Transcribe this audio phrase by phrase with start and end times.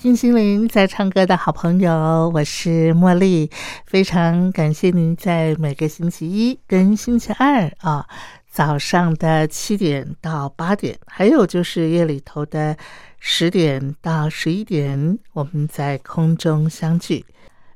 [0.00, 3.50] 听心灵在唱歌的好朋友，我是茉莉，
[3.84, 8.06] 非常感谢您在每个星期一跟星期二啊
[8.50, 12.74] 早上的七点到八点，还有就是夜里头的
[13.18, 17.26] 十点到十一点，我们在空中相聚。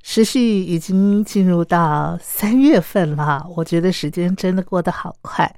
[0.03, 5.55] 时序已经进入到三月份了，我觉得时间真的过得好快。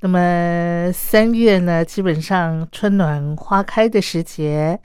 [0.00, 4.80] 那么三月呢，基本上春暖花开的时节。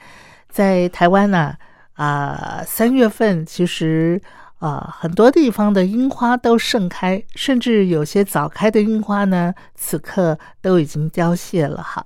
[0.54, 1.56] 在台湾呢，
[1.94, 4.22] 啊，三月份其实
[4.60, 12.06] 啊，很多地方的樱花都盛开，甚至有些早开的樱花呢，此刻都已经凋谢了哈。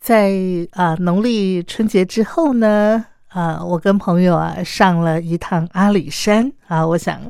[0.00, 0.32] 在
[0.72, 7.20] 啊农历春节之后呢，啊，我跟朋友啊上了一趟阿里山啊，我想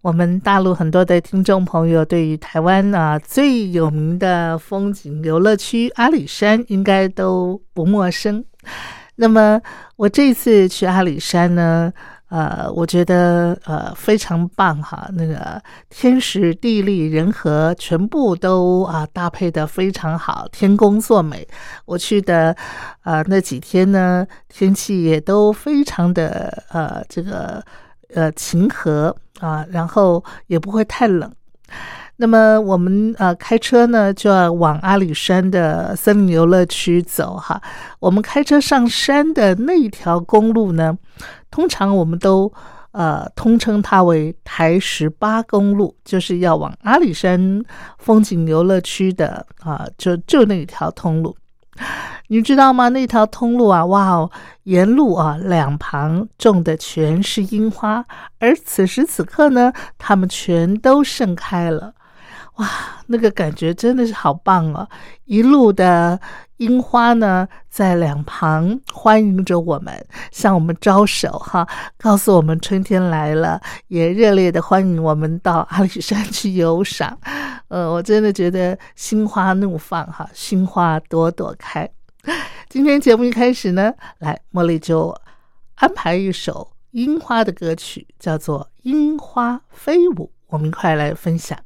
[0.00, 8.42] 我们大陆很多的听众朋友对于台湾啊最有名的风景游乐区阿里山应该都不陌生。
[9.20, 9.60] 那么
[9.96, 11.92] 我这次去阿里山呢，
[12.28, 21.46] 呃，我觉得呃非常棒哈，那个天时地利人和全部都啊搭配的非常好，天公作美。
[21.84, 22.54] 我去的
[23.02, 27.60] 呃那几天呢，天气也都非常的呃这个
[28.14, 31.28] 呃晴和啊，然后也不会太冷。
[32.20, 37.60] 那么我们呃开车呢就要往阿里山的森林游乐区走哈。
[38.00, 40.98] 我们开车上山的那一条公路呢，
[41.48, 42.52] 通常我们都
[42.90, 47.62] 呃通称它为台十八公路，就是要往阿里山
[47.98, 51.36] 风景游乐区的啊，就就那一条通路。
[52.26, 52.88] 你知道吗？
[52.88, 54.28] 那条通路啊，哇哦，
[54.64, 58.04] 沿路啊两旁种的全是樱花，
[58.40, 61.94] 而此时此刻呢，它们全都盛开了。
[62.58, 62.68] 哇，
[63.06, 64.88] 那个感觉真的是好棒哦！
[65.26, 66.20] 一路的
[66.56, 69.94] 樱花呢，在两旁欢迎着我们，
[70.32, 71.64] 向我们招手哈，
[71.96, 77.16] 告诉我们春天来了，也热烈的欢迎我们到阿里山去游赏。
[77.68, 81.88] 呃，我真的觉得心花怒放哈，心花朵朵开。
[82.68, 85.16] 今天节目一开始呢，来茉莉就
[85.76, 90.12] 安排一首樱花的歌曲，叫做《樱花飞舞》，
[90.48, 91.56] 我们一块来分享。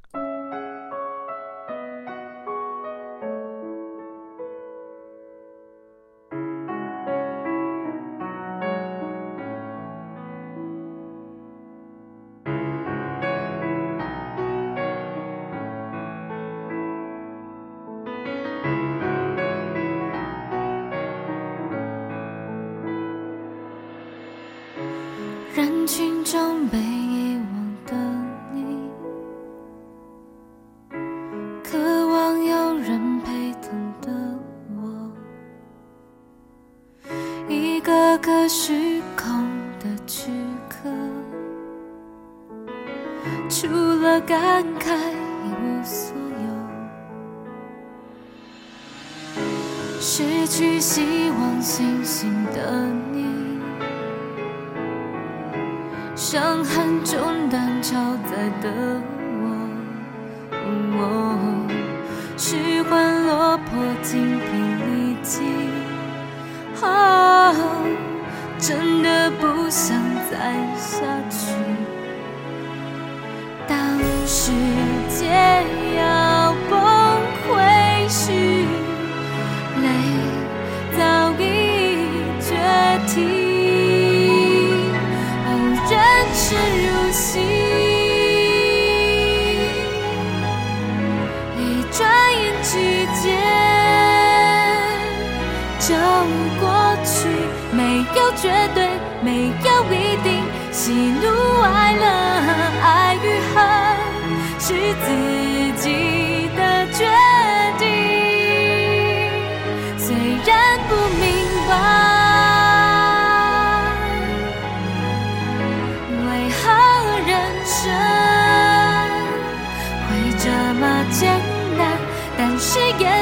[26.32, 26.91] 伤悲。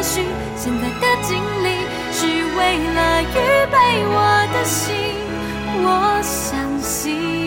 [0.01, 0.23] 也许
[0.57, 1.69] 现在的经历
[2.11, 2.25] 是
[2.57, 3.77] 为了预备
[4.07, 4.17] 我
[4.51, 4.97] 的心，
[5.85, 7.40] 我相信。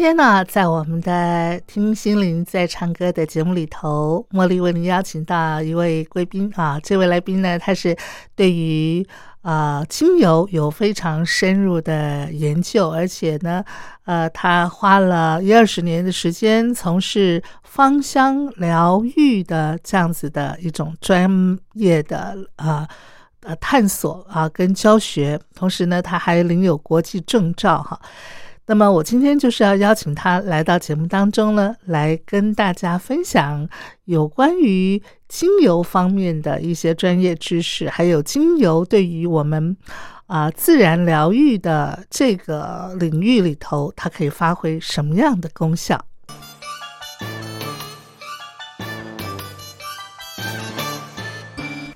[0.00, 7.94] 今天呢，在我们的听心灵在唱歌的节目里头，茉莉为您邀请到一位贵宾啊，这位来宾呢，他是
[8.34, 9.06] 对于
[9.42, 13.62] 啊精油有非常深入的研究，而且呢，
[14.06, 21.28] 呃，他花了一二十年的时间从事芳香疗愈的这样子的一种专
[21.74, 22.88] 业的啊
[23.42, 28.00] 呃探索啊跟教学，同时呢，他还领有国际证照哈。
[28.70, 33.68] 那么我今天就是要邀请他来到节目当中呢，来跟大家分享
[34.04, 39.76] 有关于精油方面的一些专业知识，还有精油对于我们
[40.26, 46.00] 啊自然疗愈的这个领域里头，它可以发挥什么样的功效。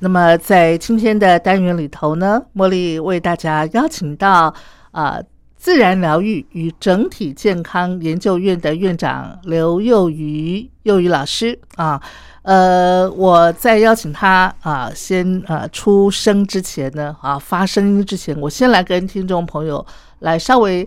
[0.01, 4.53] 那么在今天的单元里头呢，茉莉为大家邀请到
[4.91, 5.23] 啊。
[5.65, 11.99] 自然疗愈与整体健康研究院的院长刘幼瑜幼瑜老师啊，
[12.43, 19.87] 呃，我在邀请他啊，先呃出声之前呢，啊发声音之前，我先来跟听众朋友
[20.19, 20.87] 来稍微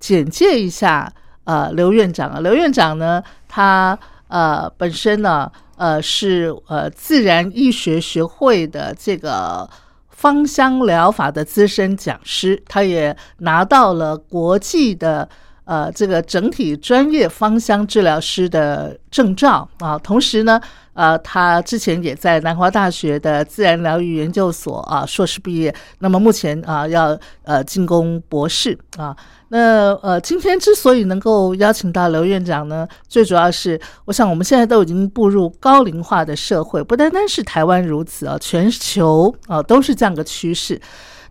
[0.00, 1.12] 简介一下
[1.44, 3.96] 呃刘院长啊，刘院长呢，他
[4.26, 9.70] 呃本身呢呃是呃自然医学学会的这个。
[10.18, 15.28] 芳香疗法的资深讲师，他也拿到了国际的
[15.68, 19.98] 呃这个整体专业芳香治疗师的证照啊。
[19.98, 20.58] 同时呢，
[20.94, 25.74] 呃，他之前也在南华大学的自然疗愈研究所啊硕士毕业。
[25.98, 29.14] 那么目前啊要呃进攻博士啊。
[29.50, 40.80] 那呃，今天之所以能够邀请到刘院长呢，最主要是我想我们现在都已经步入高龄化的社会，不单单是台湾如此啊，全球啊都是这样个趋势。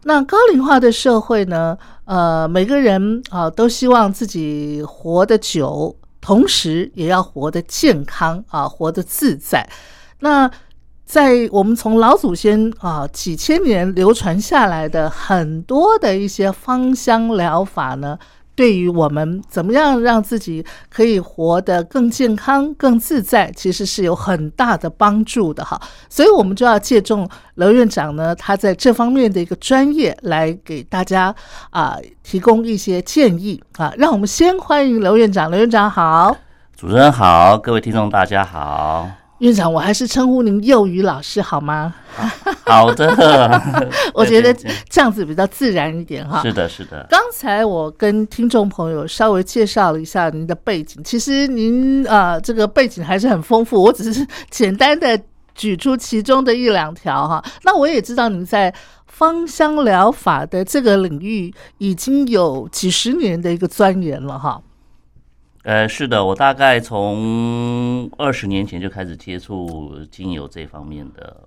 [0.07, 9.67] 那高龄化的社会呢，呃，每个人啊都希望自己活得久，同时也要活得健康啊，活得自在。
[10.21, 10.49] 那
[11.05, 18.17] 在我们从老祖先啊几千年流传下来的很多的一些芳香疗法呢，
[18.57, 25.79] 对于我们怎么样让自己可以活得更健康、更自在，其实是有很大的帮助的哈。
[26.09, 31.33] 所以，我们就要借重刘院长呢，他在这方面的一个专业，来给大家
[31.69, 33.93] 啊提供一些建议啊。
[33.95, 36.35] 让我们先欢迎刘院长，刘院长好，
[36.75, 39.07] 主持人好，各位听众大家好。
[39.39, 41.93] 院长，我还是称呼您幼语老师好吗？
[42.65, 43.07] 好的，
[44.13, 44.51] 我觉得
[44.89, 46.41] 这样子比较自然一点哈。
[46.41, 47.05] 是的，是的。
[47.07, 55.19] 刚才我跟听众朋友稍微介绍了一下您的背景，其实您啊这个背景还是很丰富，我只是简单的
[55.53, 57.43] 举出其中的一两条哈。
[57.63, 58.73] 那我也知道您在
[59.05, 64.59] 芳香疗法的这个领域已经有几十年的一个钻研了哈。
[65.67, 71.43] 呃，是的，我大概从二十年前就开始接触精油这方面的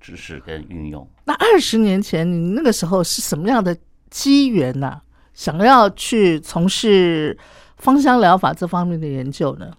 [0.00, 1.08] 知识跟运用。
[1.24, 3.78] 那二十年前，你那个时候是什么样的
[4.10, 5.00] 机缘呢？
[5.34, 7.38] 想要去从事
[7.76, 9.70] 芳香疗法这方面的研究呢？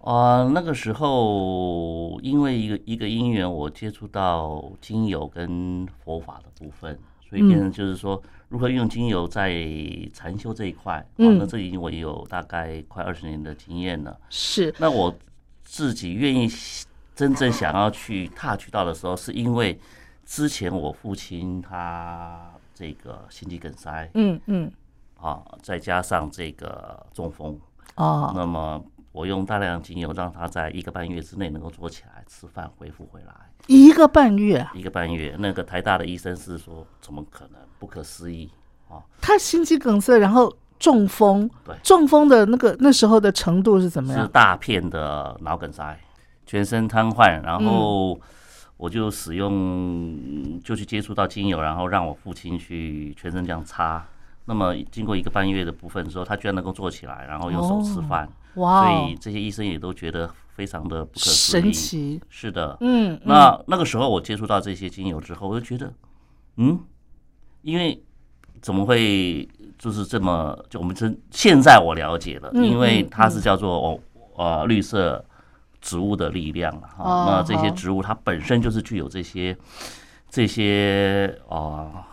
[0.00, 8.20] 啊，那个时候因为一个一个因缘，我接触到精油跟佛法的部分，所以变成就是说。
[8.50, 9.54] 如何用精油在
[10.12, 11.06] 禅修这一块？
[11.18, 14.18] 嗯，那这已经我也有大概快二十年的经验了。
[14.28, 15.16] 是，那我
[15.62, 16.48] 自己愿意
[17.14, 19.78] 真正想要去踏渠道的时候，是因为
[20.26, 24.72] 之前我父亲他这个心肌梗塞，嗯嗯，
[25.20, 27.56] 啊，再加上这个中风，
[27.94, 33.32] 哦，那么我用大量精油让他在一个半月之内能够坐起来吃饭，恢复回来。
[33.66, 37.60] 一个半月，一个半月，那个台大的医生是说，怎么可能？
[37.78, 38.50] 不可思议
[38.90, 39.00] 啊！
[39.22, 44.22] 他心肌梗塞，然后中风，对，中风的那个那时候的程度是怎么样？
[44.22, 45.98] 是大片的脑梗塞，
[46.44, 48.20] 全身瘫痪，然后
[48.76, 54.04] 我就使用，就去接触到精油，然后让我父亲去全身这样擦。
[54.44, 58.28] 那么经过一个半月的部分之后，他居然能够坐起来，然后用手吃饭。
[58.56, 58.84] 哇！
[58.84, 60.28] 所以这些医生也都觉得。
[60.60, 62.20] 非常的不可思议，神奇。
[62.28, 65.90] 是的，嗯，那那个时候我接触到这些精油之后，我就觉得，
[66.56, 66.78] 嗯，
[67.62, 67.98] 因为
[68.60, 69.48] 怎么会
[69.78, 74.00] 就是这么就我们这现在我了解了，因为它是叫做哦
[74.36, 75.24] 呃绿色
[75.80, 79.56] 植物的力量哈，那这些植物它本身就是具有这些
[80.28, 82.06] 这些啊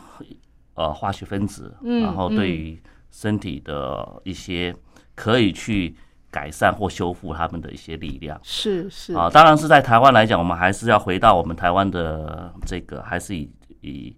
[0.75, 4.73] 呃化学分子，然后对于身体的一些
[5.15, 5.93] 可以去。
[6.37, 8.39] 改善或修复他们的一些力量。
[8.43, 9.15] 是是。
[9.15, 13.49] 啊，当然是在台湾来讲，我们还是要回到我们台湾的这个，还是以
[13.81, 14.15] 以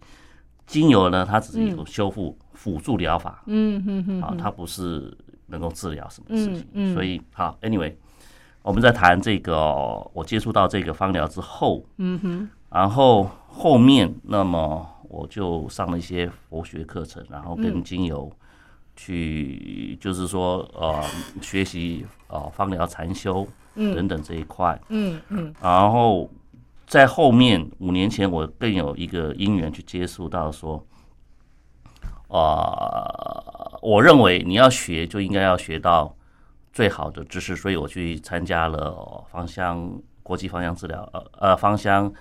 [0.66, 7.94] 精油呢，它只是一种修复辅助疗法，嗯嗯嗯，啊，它不是能够治疗什么事情，所以好，anyway，
[8.64, 9.56] 我们在谈这个，
[10.14, 18.30] 我接触到这个芳疗之后，嗯哼，然后后面那么我就上了一些佛学课程，然后跟精油。
[19.02, 21.02] 去就是说，呃，
[21.42, 26.30] 学习呃芳疗禅修等等这一块，嗯嗯，然后
[26.86, 30.86] 在后面五年前，我更有一个因缘去接触到说，
[32.28, 36.14] 呃，我认为你要学就应该要学到
[36.74, 39.90] 最好的知识，所以我去参加了芳香
[40.22, 42.14] 国际芳香治疗，呃呃芳香。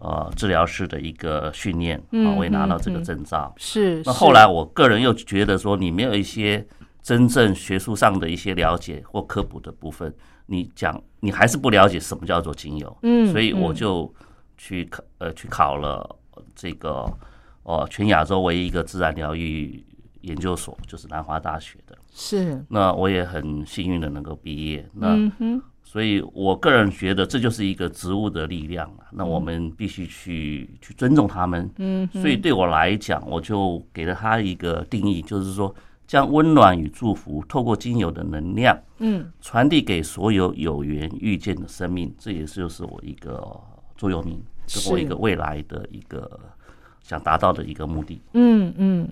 [0.00, 3.52] 呃，治疗师的一个训练啊，我也拿到这个证照。
[3.56, 4.00] 是。
[4.04, 6.64] 那后来，我个人又觉得说，你没有一些
[7.02, 10.14] 真正学术上的一些了解或科普的部分，
[10.46, 12.96] 你讲你还是不了解什么叫做精油。
[13.02, 13.26] 嗯。
[13.32, 14.14] 所以我就
[14.56, 16.16] 去考呃去考了
[16.54, 17.12] 这个
[17.64, 19.84] 哦，全亚洲唯一一个自然疗愈
[20.20, 21.98] 研究所，就是南华大学的。
[22.12, 22.64] 是。
[22.68, 24.88] 那我也很幸运的能够毕业。
[24.92, 25.16] 那。
[25.90, 29.08] 所以，我个人觉得这就是一个植物的力量啊。
[29.10, 31.66] 那我们必须去去尊重他们。
[31.78, 32.06] 嗯。
[32.12, 35.74] 所以对我来讲，我就给了他一个定义，就是说，
[36.06, 42.14] 将温暖与祝福透过精油的能量，嗯，传递给所有有缘遇见的生命。
[42.18, 43.42] 这也是就是我一个
[43.96, 46.38] 座右铭，是我一个未来的一个
[47.02, 48.20] 想达到的一个目的。
[48.34, 49.08] 嗯嗯。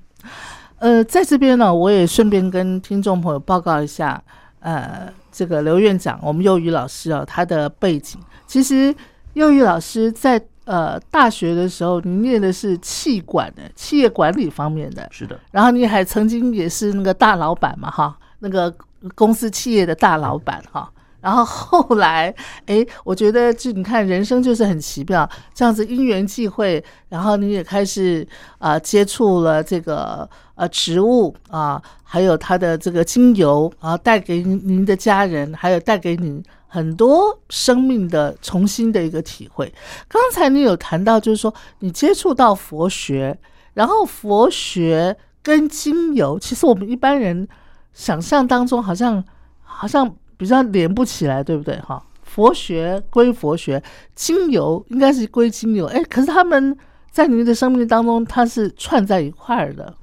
[0.80, 4.22] 呃，在这边呢，我也顺便跟听众朋友报告一下。
[4.66, 8.92] 呃，这个刘院长，我们幼语老师哦，他的背景其实
[9.34, 15.38] 幼语老师在呃大学的时候，你念的是气管的企业管理方面的，是的。
[15.52, 18.74] 然后你还曾经也是那个大老板嘛，哈，那个
[19.14, 20.90] 公司企业的大老板哈。
[21.26, 22.32] 然后后来，
[22.66, 28.24] 哎，我觉得就你看，人生就是很奇妙，这样子因缘际会，然后你也开始
[28.58, 39.74] 啊接触了这个呃植物啊，还有它的这个精油啊，带给您的家人，还有带给你很多生命的重新的一个体会。
[40.06, 43.36] 刚才你有谈到，就是说你接触到佛学，
[43.74, 47.48] 然后佛学跟精油，其实我们一般人
[47.92, 49.24] 想象当中好像
[49.64, 51.76] 好像比较连不起来，对不对？
[51.80, 53.82] 哈，佛学归佛学，
[54.14, 55.86] 精油应该是归精油。
[55.86, 56.76] 哎，可是他们
[57.10, 59.94] 在您的生命当中，它是串在一块儿的。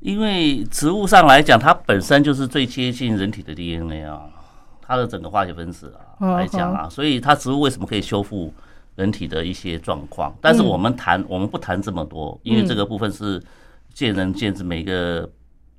[0.00, 4.22] 因为植物上来讲，它本身就是最接近人体的 DNA 啊，
[4.80, 8.54] 它的整个化学分子啊来讲啊，所以它植物为什么可以修复
[8.94, 10.34] 人体的一些状况？
[10.40, 13.42] 但是我们谈，我们不谈这么多，因为这个部分是
[13.92, 15.28] 见仁见智，每个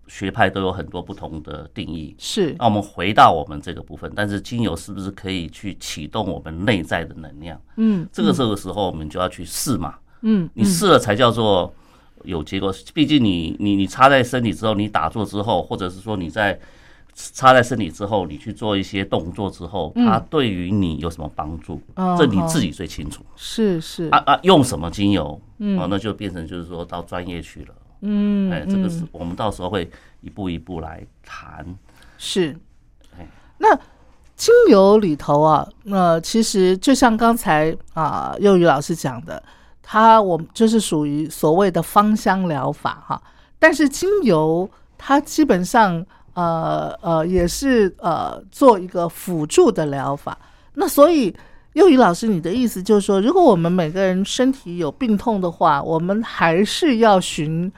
[0.10, 2.14] 学派都有很多不同的定义。
[2.18, 7.58] 是，那我们回到我们这个部分，但是精油是不是可以去启动我们内在的能量？
[7.78, 9.96] 嗯，这个时候的时候，我们就要去试嘛。
[10.24, 11.74] 嗯，你试了才叫做。
[12.26, 16.60] 有结果，毕竟你你你插在身体之后，你打坐之后，或者是说你在
[17.16, 21.82] 插在身体之后，你去做一些动作之后，它对于你有什么帮助？
[22.18, 23.24] 这你自己最清楚。
[23.38, 25.40] 是是啊啊，用什么精油？
[25.60, 27.74] 嗯，那就变成就是说到专业去了。
[28.02, 29.90] 嗯，哎，这个是我们到时候会
[30.22, 31.66] 一步一步来谈。
[32.18, 32.58] 是，
[33.18, 33.28] 哎
[33.58, 33.76] 那
[34.36, 39.42] 精油里头啊，那其实就像刚才啊，幼宇老师讲的。
[39.92, 43.20] 它我们就是属于所谓的芳香疗法哈，
[43.58, 50.38] 但是精油它基本上呃呃也是呃做一个辅助的疗法。
[50.76, 51.36] 那所以
[51.74, 57.72] 幼宇老师，你的意思就是说，如果我们每个人身体有病痛的话，我们还是要循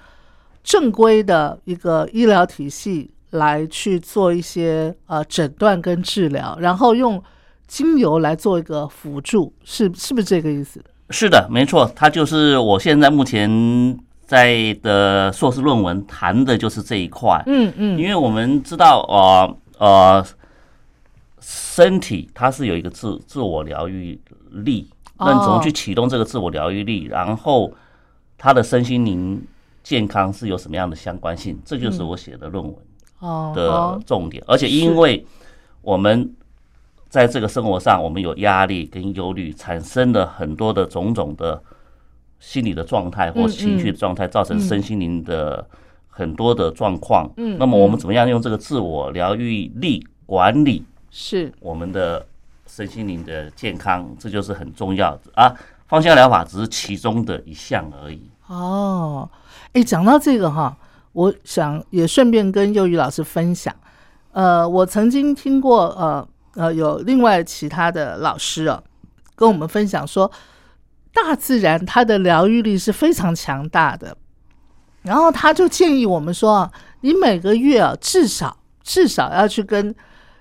[0.64, 7.22] 正规的一个医疗体系来去做一些呃诊断跟治疗，然后用
[7.68, 10.84] 精油来做一个辅助，是是不是这个意思？
[11.10, 17.42] 是的，没错，它就是我现在目前在的硕士论文谈的就是这一块。
[17.48, 20.26] 嗯嗯，因为我们知道，呃呃，
[21.40, 24.20] 身体它是有一个自自我疗愈
[24.52, 27.06] 力，那怎么去启动这个自我疗愈力？
[27.06, 27.74] 然后
[28.38, 29.42] 他的身心灵
[29.84, 31.60] 健康是有什么样的相关性？
[31.66, 32.76] 这就是我写的论文
[33.54, 34.44] 的重点。
[34.48, 35.26] 而且因为
[35.82, 36.34] 我们。
[37.12, 41.62] 在这个生活上，我们有压力跟忧虑，产生了很多的种种的
[42.40, 45.68] 心理的状态或情绪的状态，造成身心灵的
[46.08, 47.30] 很多的状况。
[47.36, 52.26] 嗯，那么我们怎么样用这个自我疗愈力管理是我们的
[52.66, 54.10] 身心灵的健康？
[54.18, 55.54] 这就是很重要啊！
[55.88, 58.22] 芳香疗法只是其中的一项而已。
[58.48, 59.30] 哦，
[59.74, 60.78] 哎，讲到这个哈，
[61.14, 63.76] 我想也顺便跟幼宇老师分享。
[64.32, 66.28] 呃，我曾经听过呃。
[66.56, 68.84] 呃，有另外其他的老师啊，
[69.36, 70.30] 跟我们分享说，
[71.14, 74.18] 大自然它的疗愈力是非常强大的。
[75.04, 79.96] 然后他就建议我们说，你每个月啊，至少至少要去跟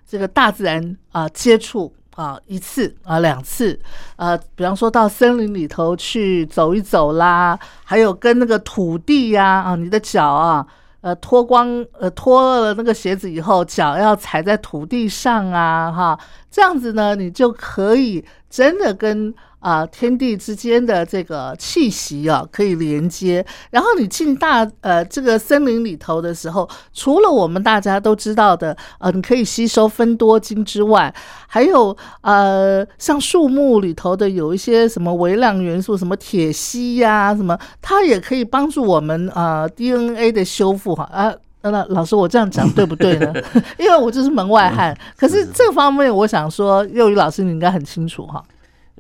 [0.05, 3.79] 这个大自然啊接触啊一次啊两次，
[4.17, 10.67] 呃，比方说到森林里头去走一走啦，还有跟那个土地呀啊，你的脚啊。
[11.03, 16.21] 呃，脱光呃脱了那个鞋子以后，脚要踩在土地上啊，哈，
[16.51, 19.35] 这样子呢，你就可以真的跟。
[19.61, 23.45] 啊，天地之间的这个气息啊，可以连接。
[23.71, 31.15] 然后你进大呃这个森林里头的时候，除了我们大家都知道的，呃，你可以吸收分多精之外，
[31.47, 41.33] 还有呃，像树木里头的有一些什么微量元素，什么铁锡呀，什么，它也可以帮助我们啊 DNA 的修复哈啊。
[41.63, 43.31] 那老师，我这样讲对不对呢？
[43.79, 48.43] 因为我就是门外汉，可是这方面我想说，幼宇老师你应该很清楚哈。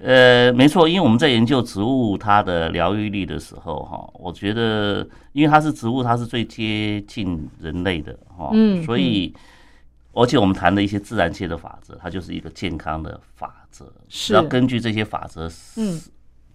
[0.02, 9.34] 呃，没错，因为我们在研究植物它的疗愈力的时候，哈，我觉得，因为它是植物，它是最接近人类的，哈，嗯，所以，
[10.12, 16.00] 而且我们谈的一些自然界的法则，它就是一个健康的法则，是要根据这些法则，嗯，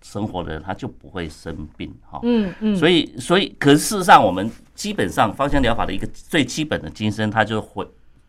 [0.02, 7.88] 生活的人他就不会生病，哈，嗯嗯，所以，所以，可是事实上，我们基本上芳香疗法的一个最基本的精神，它就回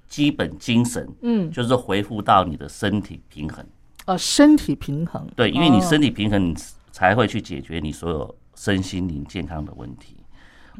[0.08, 3.64] 基本精神，嗯，就是恢复到你的身体平衡。
[4.06, 6.54] 呃，身体平衡对，因为你身体平衡，你
[6.90, 10.16] 才会去解决你所有身心灵健康的问题。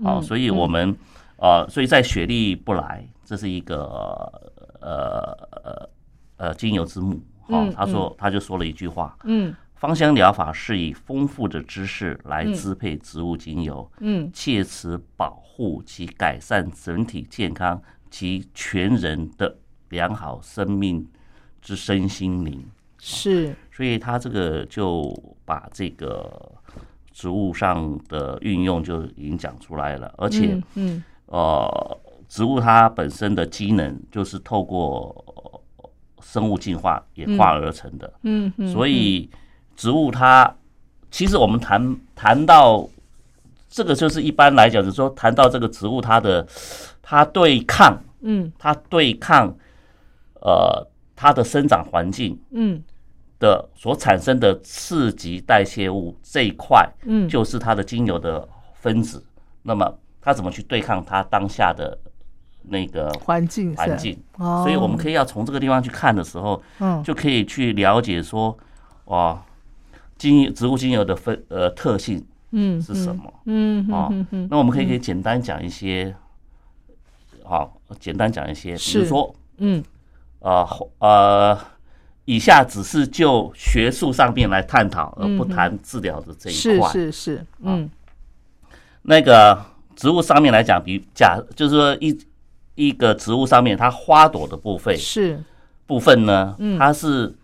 [0.02, 0.96] 哦，所以我们
[1.36, 3.82] 呃，所以在雪莉不来，这是一个
[4.80, 5.90] 呃呃
[6.36, 7.20] 呃精油之母。
[7.48, 19.58] 哦，他说他就说了一句话，嗯，芳香疗法是以丰富的知识来支配植物精油，嗯，切此保护及改善整体健康及全人的
[19.90, 21.06] 良好生命
[21.62, 22.64] 之身心灵。
[23.08, 25.14] 是，所以他这个就
[25.44, 26.50] 把这个
[27.12, 35.64] 植物上的运用就已经讲出来了，而且，嗯，呃，植物它本身的机能就是透过
[36.20, 38.12] 生物进化演化而成的。
[38.22, 39.30] 嗯嗯，所以
[39.76, 40.52] 植物它
[41.08, 42.88] 其实我们谈谈到
[43.70, 46.44] 这个，就是一般来讲，就是说谈到这个植物它的
[47.00, 49.56] 它对抗，嗯，它对抗
[50.40, 52.82] 呃它的生长环境，嗯
[53.38, 59.24] 的所产生的次级代谢物这一块，嗯，就是它的精油的分子。
[59.62, 61.98] 那么它怎么去对抗它当下的？
[62.68, 68.58] 那个环境环境，所以我们可以要从这个地方去看的时候，嗯，就可以去了解说，
[69.04, 69.40] 哇，
[70.18, 73.32] 精油植物精油的分呃特性，嗯，是什么？
[73.44, 74.10] 嗯，啊，
[74.50, 76.12] 那我们可以可以简单讲一些，
[77.44, 79.80] 好，简单讲一些，比如说，嗯，
[80.40, 80.66] 呃
[80.98, 81.56] 呃，
[82.26, 87.90] 以下只是就学术上面来探讨，而不谈治疗的这一块，是是是，嗯，
[89.02, 89.58] 那个
[89.96, 92.14] 植物上面来讲，比假就是说一。
[92.78, 95.42] 一个植物上面，它花朵的部分是。
[95.86, 97.34] 部分呢，它是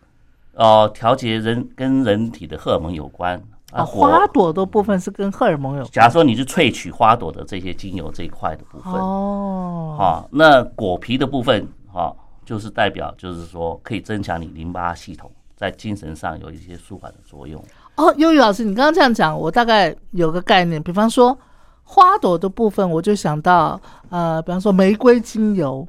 [0.52, 3.42] 呃调节人跟人体的荷尔蒙有关。
[3.72, 3.82] 啊。
[3.82, 5.84] 花朵的部分是跟荷尔蒙有。
[5.84, 8.92] 假如说你是萃取花朵的这些精油这一块的部分。
[8.92, 12.14] 哦，好，那果皮的部分哈，
[12.52, 17.58] 就是代表就是说可以增强你淋巴系统，在精神上有一些舒缓的作用。
[17.96, 21.38] 哦，悠悠老师，你刚刚这样讲，我大概有个概念，比方说。
[21.84, 25.86] 花朵的部分，我就想到，呃，比方说玫瑰精油，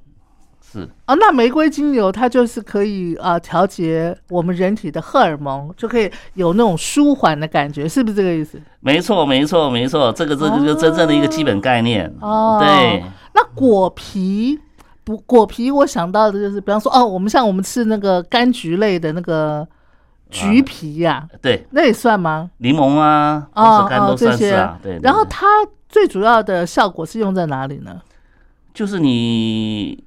[0.60, 8.60] 是啊，那玫瑰精油它就是可以呃调节我们人体的荷尔蒙，就可以有那种舒缓的感觉，是不是这个意思？
[8.82, 12.58] 没错，没错，没错，这个这个就真正的一个基本概念哦。
[12.60, 14.60] 对，那果皮
[15.04, 19.68] 不果皮，我想到的就是，比方说哦，我们像我们吃那个柑橘类的那个
[20.30, 22.50] 橘皮呀，对，那也算吗？
[22.58, 25.46] 柠檬啊，啊啊这些，对，然后它。
[25.90, 28.02] 最主要的效果是用在哪里呢？
[28.74, 30.04] 就是你，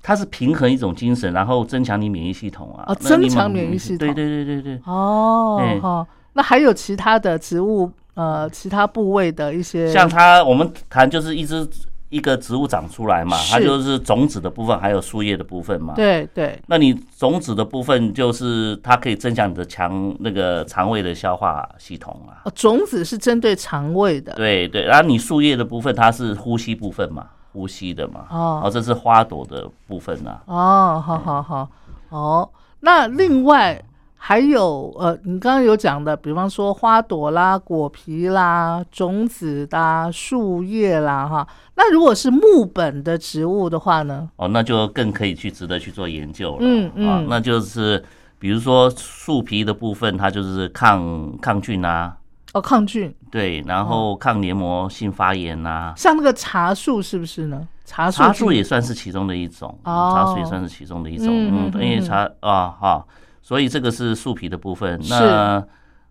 [0.00, 2.84] 它是平衡一种精神，然后增强你免疫系统啊。
[2.86, 4.08] 哦，增强免疫系统。
[4.08, 4.82] 对对对对对。
[4.86, 9.92] 哦，好，那还有其他的植物，呃，其他部位的一些。
[9.92, 11.68] 像它，我们谈就是一只。
[12.10, 15.94] 一个植物长出来嘛，它就是种子的部分，还有树叶的部分嘛。
[15.94, 16.60] 对对。
[16.66, 22.42] 那你种子的部分就是它可以增强你的肠那个肠胃的消化系统啊。
[22.44, 24.32] 哦，种子是针对肠胃的。
[24.34, 28.26] 对对，然后你树叶的部分它是呼吸部分嘛，呼吸的嘛。
[28.30, 28.62] 哦。
[28.64, 30.40] 哦，这是花朵的部分呐。
[30.46, 31.68] 哦，好好好。
[32.10, 33.82] 哦，那另外。
[34.22, 41.48] 还有呃，你刚刚有讲的，比方说花朵啦、果皮啦、种子啦、树叶啦，哈。
[41.74, 44.28] 那如果是木本的植物的话呢？
[44.36, 46.58] 哦，那就更可以去值得去做研究了。
[46.60, 47.08] 嗯嗯。
[47.08, 48.04] 啊，那就是
[48.38, 52.14] 比如说树皮的部分，它就是抗抗菌啊。
[52.52, 53.12] 哦，抗菌。
[53.30, 55.94] 对，然后抗黏膜性发炎呐。
[55.96, 57.66] 像那个茶树是不是呢？
[57.86, 59.76] 茶茶树也算是其中的一种。
[59.84, 60.12] 哦。
[60.14, 61.26] 茶树也算是其中的一种。
[61.30, 61.72] 嗯。
[61.82, 63.04] 因为茶啊哈。
[63.50, 65.60] 所以这个是树皮的部分，那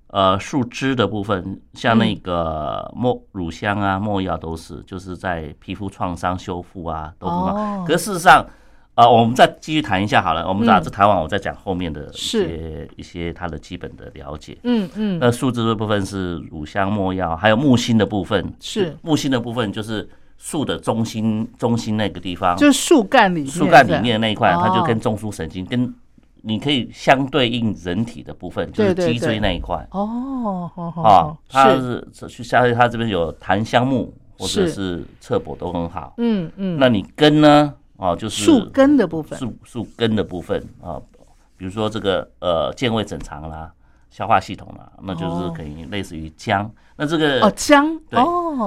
[0.08, 7.86] 呃树枝的部分，像那个墨乳香啊、墨药都是，就是在皮肤创伤修复啊都很好。
[7.86, 8.46] 可是事实上，
[8.96, 10.46] 呃，我们再继续谈一下好了。
[10.46, 14.58] 我们把这谈完，我再讲后面的一些一些它的基本的了解。
[14.64, 15.18] 嗯嗯。
[15.22, 25.96] 那树枝的部分是乳香、墨药，还有木心的部分是木心的部分，就是树的中心中心那个地方，就是树干里树干里面的那一块，它就跟中枢神经跟。
[26.44, 30.70] 你可以相对应人体的部分，就是脊椎那一块哦，
[31.04, 36.78] 啊，它是去相对它这边有檀香木或者是侧柏都很好，嗯嗯。
[36.80, 37.74] 那你根呢？
[37.98, 41.02] 哦，就是树根的部分，树树根的部分啊，
[41.58, 43.72] 比如说这个呃健胃整肠啦。
[44.10, 46.70] 消化系统了，那就是可以类似于姜。
[46.96, 48.20] 那这个哦姜对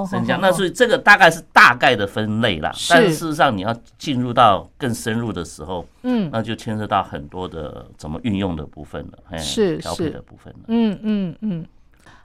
[0.09, 2.71] 生姜，那所以这个大概是大概的分类啦。
[2.89, 10.59] 但是事实上你要进入到更深入的时候，嗯，那就牵涉到很多的怎么运用的部分了，是调配的部分了。
[10.69, 11.65] 嗯嗯嗯。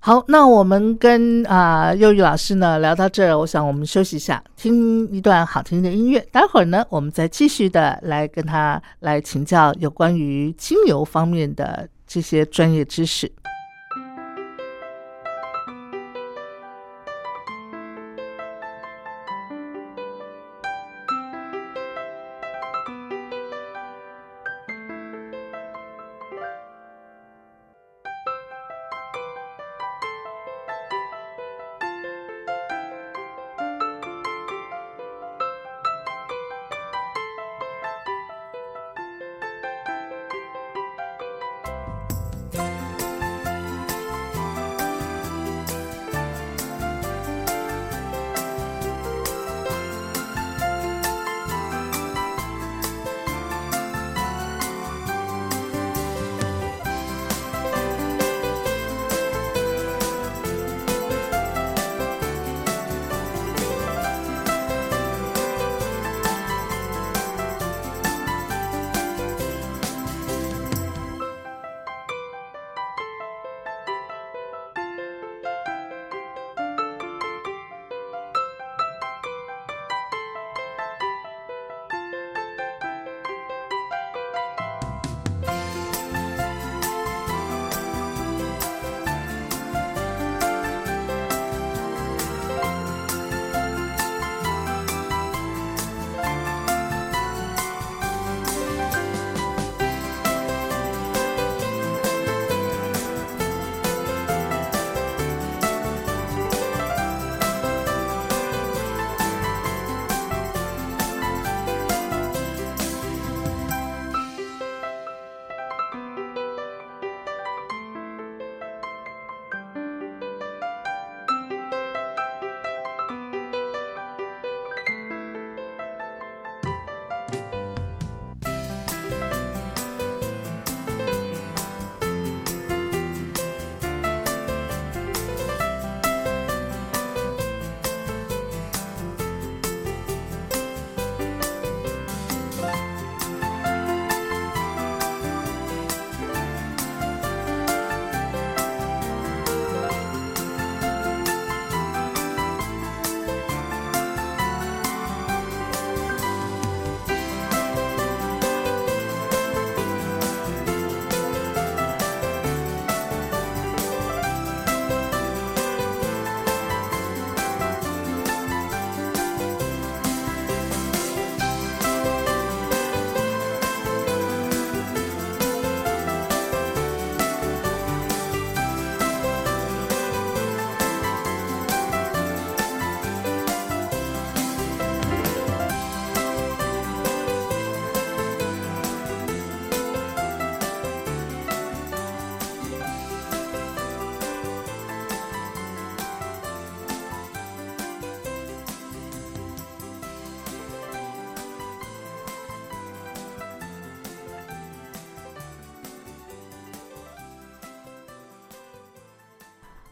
[0.00, 6.26] 好，那我们跟啊幼玉老师呢聊到这儿，我想我们休息一下，听一段好听的音乐。
[6.32, 11.86] 待会儿呢，我们再继续的来跟他来请教有关于精油方面的。
[12.08, 13.30] 这些专业知识。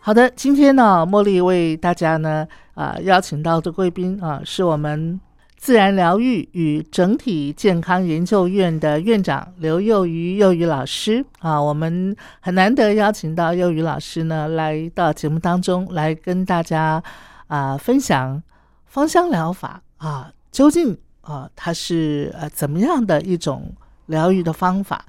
[0.06, 5.20] 好的，今天呢，茉莉为大家呢啊邀请到的贵宾啊，是我们
[5.56, 11.60] 自然疗愈与整体健康研究院的院长刘幼瑜幼瑜老师啊。
[11.60, 17.02] 我们很难得邀请到幼瑜老师呢来到节目当中来跟大家
[17.48, 18.40] 啊分享
[18.84, 23.74] 芳香疗法啊，究竟啊它是呃怎么样的一种
[24.06, 25.04] 疗愈的方法。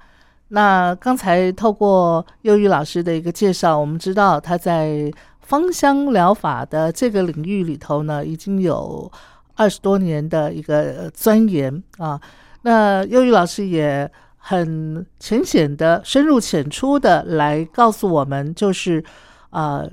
[0.50, 9.12] 那刚才透过幼玉老师的一个介绍，我们知道他在芳香疗法的这个领域里头呢，已经有
[9.56, 12.18] 二十多年的一个钻研啊。
[12.62, 19.04] 那幼玉老师也很浅显的、深入浅出的来告诉我们，就是
[19.50, 19.84] 啊，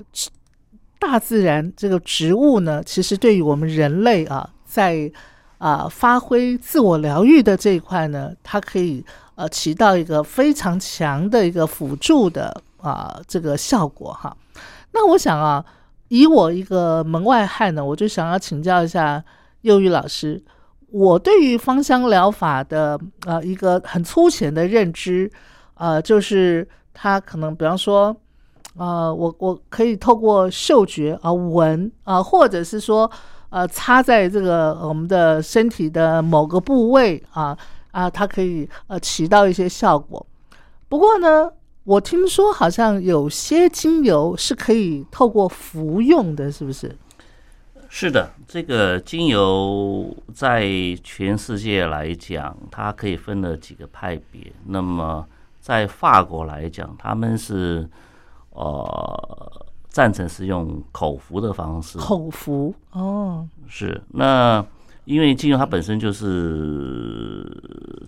[0.97, 5.11] 大自然这个植物呢，其实对于我们人类啊，在
[5.57, 9.05] 啊发挥自我疗愈的这一块呢，它可以。
[9.35, 14.35] 呃，起到一个非常强的一个辅助的啊这个效果哈。
[14.93, 15.63] 那我想啊，
[16.07, 19.21] 以我一个门外汉呢，我就想要请教一下
[19.61, 20.41] 幼玉老师，
[20.89, 25.29] 我对于芳香疗法的呃一个很粗浅的认知，
[25.73, 28.15] 呃，就是它可能比方说，
[28.77, 33.11] 呃，我我可以透过嗅觉啊闻啊，或者是说
[33.49, 37.57] 呃插在这个我们的身体的某个部位啊。
[37.95, 40.25] 啊，它可以呃起到一些效果。
[40.89, 41.49] 不过呢，
[41.85, 46.93] 我听说好像有些精油是可以透过服用的，是不是？
[47.87, 50.67] 是的，这个精油在
[51.05, 54.51] 全世界来讲，它可以分了几个派别。
[54.65, 55.25] 那么
[55.61, 57.89] 在法国来讲，他们是
[58.49, 61.97] 呃赞成是用口服的方式。
[61.97, 64.65] 口服哦，是那。
[65.05, 67.45] 因为精油它本身就是，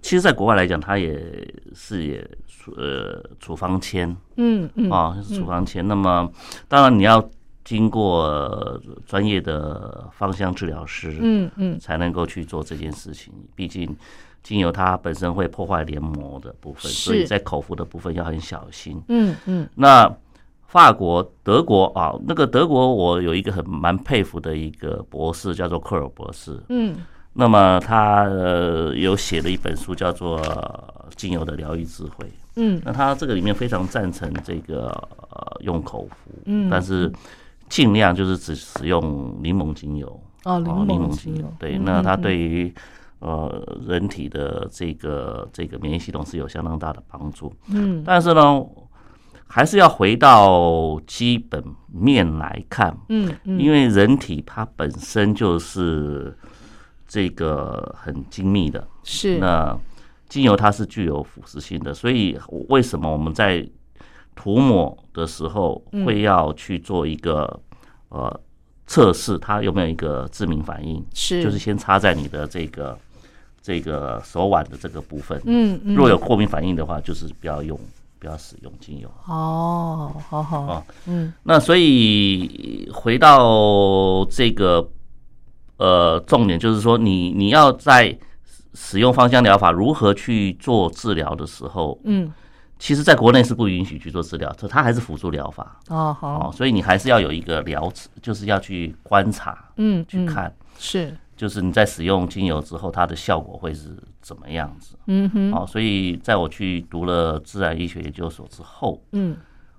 [0.02, 5.88] 其实，在国外来讲，它也是也处呃处方签，嗯嗯啊是处方签。
[5.88, 6.30] 那么，
[6.68, 7.24] 当然你要
[7.64, 13.34] 经过专业的芳香治疗师，嗯嗯，才能够去做这件事情。
[13.56, 13.96] 毕竟，
[14.44, 19.02] 精油它本身会破坏黏膜的部分，所以在口服的部分要很小心。
[19.08, 20.12] 嗯嗯，那。
[20.68, 26.62] 法国、德国啊，那个德国我有一个很蛮佩服的一个博士，叫做克尔博士。
[26.68, 26.94] 嗯，
[27.32, 30.42] 那么他呃有写了一本书，叫做
[31.16, 32.26] 《精油的疗愈智慧》。
[32.58, 34.88] 嗯，那他这个里面非常赞成这个
[35.32, 37.10] 呃用口服，嗯，但是
[37.70, 40.20] 尽量就是只使用柠檬精油。
[40.44, 41.54] 哦，柠檬精油。
[41.58, 42.74] 对，那它对于
[43.20, 47.54] 呃人体的这个这个免疫系统是有相当大的帮助。
[47.70, 48.62] 嗯，但是呢。
[49.48, 56.38] 还是要回到基本面来看，嗯嗯，因为人体它本身就是
[57.08, 59.40] 这个很精密的，是。
[59.40, 59.78] 那
[60.30, 63.66] 精油它是具有腐蚀性的，所以为什么我们在
[64.36, 67.60] 涂抹的时候会要去做一个
[68.10, 68.40] 呃
[68.86, 71.04] 测试，它有没有一个致敏反应？
[71.14, 73.00] 是，就是先插在你的这个
[73.62, 77.80] 这个手腕的这个部分，嗯嗯，若有过敏反应的话，就是不要用。
[78.20, 79.10] 不要使用精油。
[79.28, 80.62] 哦，好好。
[80.62, 84.90] 啊，嗯，那所以回到这个
[85.78, 88.18] 呃重点，就是说你你要在
[88.74, 92.32] 使用芳香疗法如何去做治疗的时候，嗯，
[92.80, 100.54] 其实在国内是不允许去做治疗，这它还是辅助疗法哦，好，所以你还是要有一个疗，就是要去观察，嗯，去看。
[100.80, 101.16] 是。
[101.38, 104.98] 就是你在使用精油之后，它的效果会是怎么样子？
[105.06, 109.38] 嗯哼，哦，所以在我去读了自然医学研究所之后，嗯，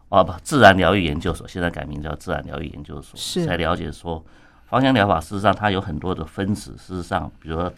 [0.09, 4.25] 哦不，自然疗愈研究所现在改名叫自然疗愈研究所，是才了解说，
[4.66, 7.73] 芳香疗法事实上它有很多的分子，事实上，比如说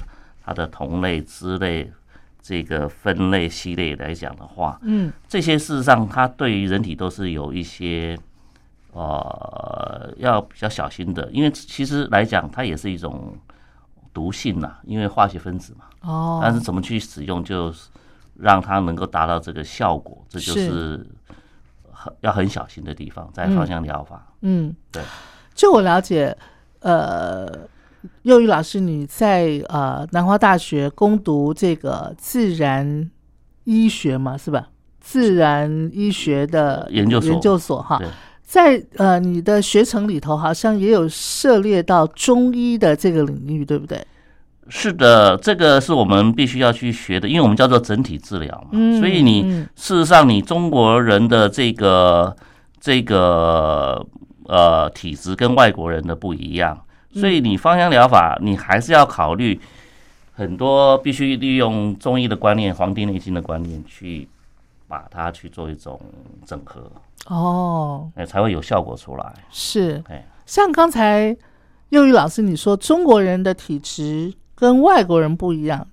[0.45, 1.91] 它的同类、支类
[2.43, 8.15] 这个分类系列来讲的话，嗯，这些事实上它对于人体都是有一些
[8.93, 13.35] 呃要比较小心的，因为其实来讲它也是一种。
[14.13, 17.73] 毒性呐，因为化学分子嘛，哦，但是怎么去使用，就
[18.35, 21.07] 让它能够达到这个效果，这就是
[21.93, 24.27] 很要很小心的地方，在芳香疗法。
[24.41, 25.03] 嗯，对。
[25.55, 26.37] 就我了解，
[26.81, 27.69] 呃，
[28.23, 33.11] 幼玉老师你在呃南华大学攻读这个自然
[33.65, 34.69] 医学嘛，是吧？
[35.01, 38.01] 自然医学的研究所，研究所哈。
[38.51, 44.05] 在呃，你的学程里头好像也有涉猎到中医的这个领域，对不对？
[44.69, 48.99] 是的，这个是我们必须要去学的，因为我们叫做整体治疗嘛。
[48.99, 49.43] 所以你
[49.77, 52.37] 事实上，你中国人的这个
[52.81, 54.05] 这个
[54.49, 56.77] 呃体质跟外国人的不一样，
[57.15, 59.61] 所以你芳香疗法你还是要考虑
[60.33, 64.27] 很多，必须利用中医的观念、黄帝内经的观念去
[64.91, 66.01] 把它去做一种
[66.45, 66.91] 整合，
[67.29, 69.35] 哦，哎，才会有效果出来。
[69.49, 71.37] 是哎，像刚才
[71.91, 75.87] 幼宇老师你说中国人的体质跟外国人不一样，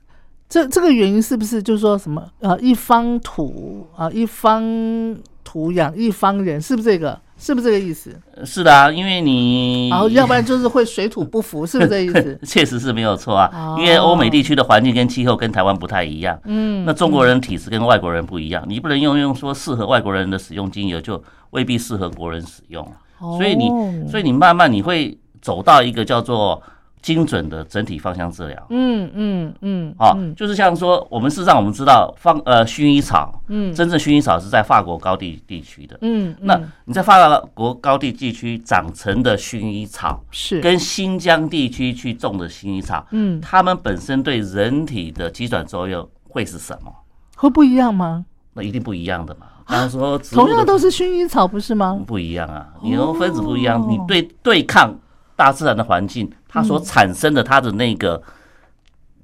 [0.49, 7.21] 这这个原因是不是就是说什么呃一方土啊、一方土养一方人，是不是这个？
[7.39, 8.15] 是不是这个意思？
[8.43, 12.39] 是的啊，因为你然后要不然就是会水土不服，是不是这意思？
[12.43, 16.39] 确实是没有错啊，哦因为欧美地区的环境跟气候跟台湾不太一样。
[16.45, 21.21] 嗯，那中国人体质跟外国人不一样，你不能用用说适合外国人的使用精油，就
[21.51, 22.85] 未必适合国人使用。
[23.19, 26.61] 所以你，哦所以你慢慢你会走到一个叫做
[27.01, 28.67] 精准的整体芳香治疗。
[28.69, 35.97] 嗯嗯嗯，啊嗯，就是像说，我们事实上我们知道芳呃薰衣草，嗯，真正薰衣草是在法国高地地区的。
[36.01, 46.91] 嗯，那嗯你在法国高地地区长成的薰衣草，是跟新疆地区去种的薰衣草，嗯，它们本身对人体的急转作用会是什么？
[47.35, 48.25] 会不一样吗？
[48.53, 49.45] 那一定不一样的嘛。
[49.67, 51.99] 刚刚说同样都是薰衣草，不是吗？
[52.07, 54.97] 不一样啊，你说分子不一样，哦你对对抗
[55.35, 58.21] 大自然的环境，它所产生的它的那个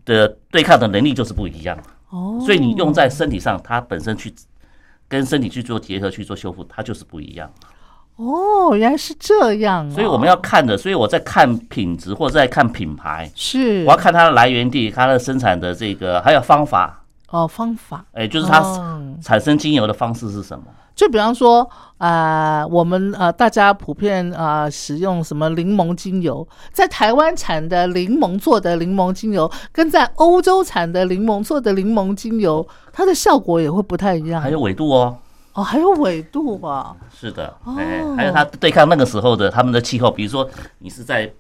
[0.06, 1.76] 的对抗的能力就是不一样。
[2.10, 4.32] 哦，所以你用在身体上，它本身去
[5.08, 7.52] 跟身体去做结合、去做修复，它就是不一样。
[8.18, 13.84] 哦，原来是这样、哦，所以我们要看的，所以我在看品质或者在看品牌，是。
[13.86, 19.16] 我要看它的来源地、它的生产的这个还有方法，哦方法，哎，就是它哦。
[19.24, 20.66] 产生精油的方式是什么？
[20.96, 34.42] 就比方说，呃，我们呃大家普遍呃使用什么柠檬精油，在台湾产的柠檬做的柠檬精油，跟在欧洲产的柠檬做的柠檬精油，它的效果也会不太一样。
[34.42, 35.18] 还有纬度哦。
[35.54, 40.50] 哦，还有纬度啊，是的，哦哎，还有它对抗那个时候的他们的气候，比如说
[40.80, 41.32] 你是在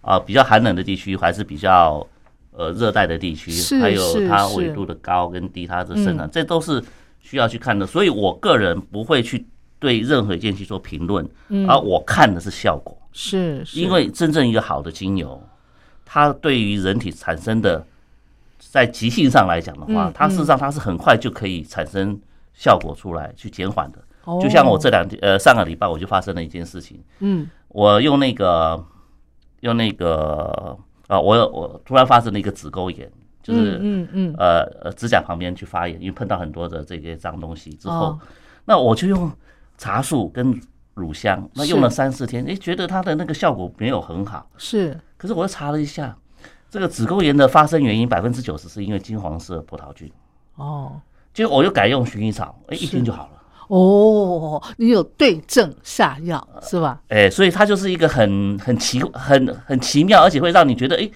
[0.00, 2.04] 啊、比较寒冷的地区，还是比较
[2.50, 6.82] 呃热带的地区是，还有它纬度的高跟低，它的生长，这都是
[7.30, 7.86] 需要去看的。
[7.86, 9.46] 所以我个人不会去
[9.78, 11.24] 对任何一件去做评论，
[11.68, 15.40] 而我看的是效果，是是，因为真正一个好的精油，
[16.04, 17.86] 它对于人体产生的
[18.58, 22.20] 在急性上来讲的话嗯，它事实上它是很快就可以产生
[22.52, 23.98] 效果出来，去减缓的。
[24.24, 24.40] 哦。
[24.42, 27.48] 就像我这两天呃上个礼拜我就发生了一件事情，嗯。
[27.68, 28.84] 我用那个
[29.60, 30.76] 用那个
[31.06, 33.08] 啊，我我突然发生了一个子沟炎，
[33.42, 38.18] 就是嗯嗯呃呃指甲旁边去发炎，因为碰到很多的这些脏东西之后哦，
[38.64, 39.30] 那我就用
[39.78, 40.60] 茶树跟
[40.94, 44.98] 乳香，那用了三四天，诶，觉得它的那个效果没有很好，是。
[45.16, 46.16] 可是我又查了一下，
[46.68, 50.10] 这个子宫炎的发生原因百分之九十是因为金黄色葡萄菌，
[50.56, 51.00] 哦。
[51.32, 52.88] 结果我又改用薰衣草，诶，一是。
[52.88, 53.30] 天就好了。
[53.68, 57.00] 哦，你有对症下药是吧？
[57.06, 61.08] 哎、所以它就是一个很很奇很很奇妙，而且会让你觉得，哎、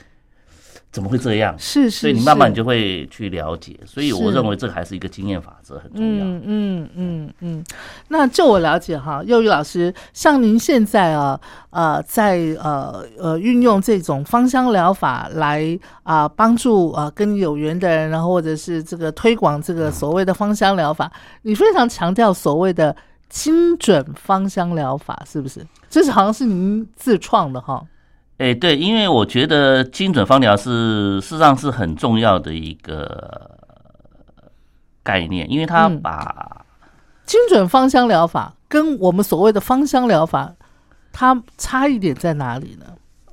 [0.95, 1.53] 怎么会这样？
[1.59, 3.77] 是是，所以你慢慢你就会去了解。
[3.85, 6.25] 所以我是认为这个还是一个经验法则，很重要。
[6.25, 7.65] 嗯嗯嗯嗯，
[8.07, 11.41] 那就我了解哈，幼宇老师，像您现在啊，
[11.71, 21.11] 呃，在呃呃运用这种芳香疗法来啊、帮助啊、跟有缘的人，然后或者是这个推广这个所谓的芳香疗法，
[21.43, 22.95] 你非常强调所谓的
[23.29, 25.67] 精准芳香疗法，是不是？
[25.91, 27.85] 这是好像是您自创的哈。
[28.39, 33.51] 哎、对，因为我觉得精准芳疗是事实上是很重要的一个
[35.03, 36.65] 概念，因为它嗯把、
[37.25, 40.53] 精准芳香疗法跟我们所谓的芳香疗法，
[41.13, 42.87] 它差异点在哪里呢？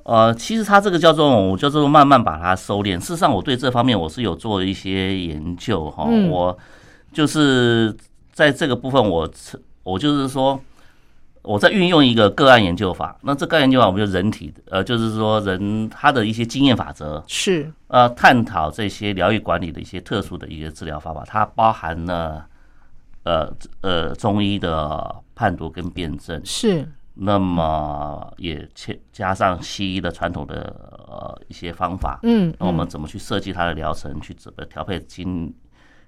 [0.04, 2.98] 呃，其实它这个叫做我叫做慢慢把它收敛。
[2.98, 6.06] 事实上，我对这方面我是有做一些研究哈。
[6.08, 6.56] 嗯我
[7.12, 7.94] 就是
[8.32, 9.28] 在这个部分我，
[9.82, 10.58] 我就是说
[11.42, 13.16] 我在运用一个个案研究法。
[13.22, 17.70] 那这个案研究法，我们就人体的，呃，就是说人他的一些经验法则，是。
[17.88, 22.46] 呃，探讨这些疗愈管理的一些特殊的一些治疗方法，它包含了
[23.24, 30.74] 呃呃中医的判读跟辩证，是，那么也加加上西医的传统的
[31.06, 35.52] 呃一些方法，嗯，那我们怎么去设计它的疗程，去怎么调配精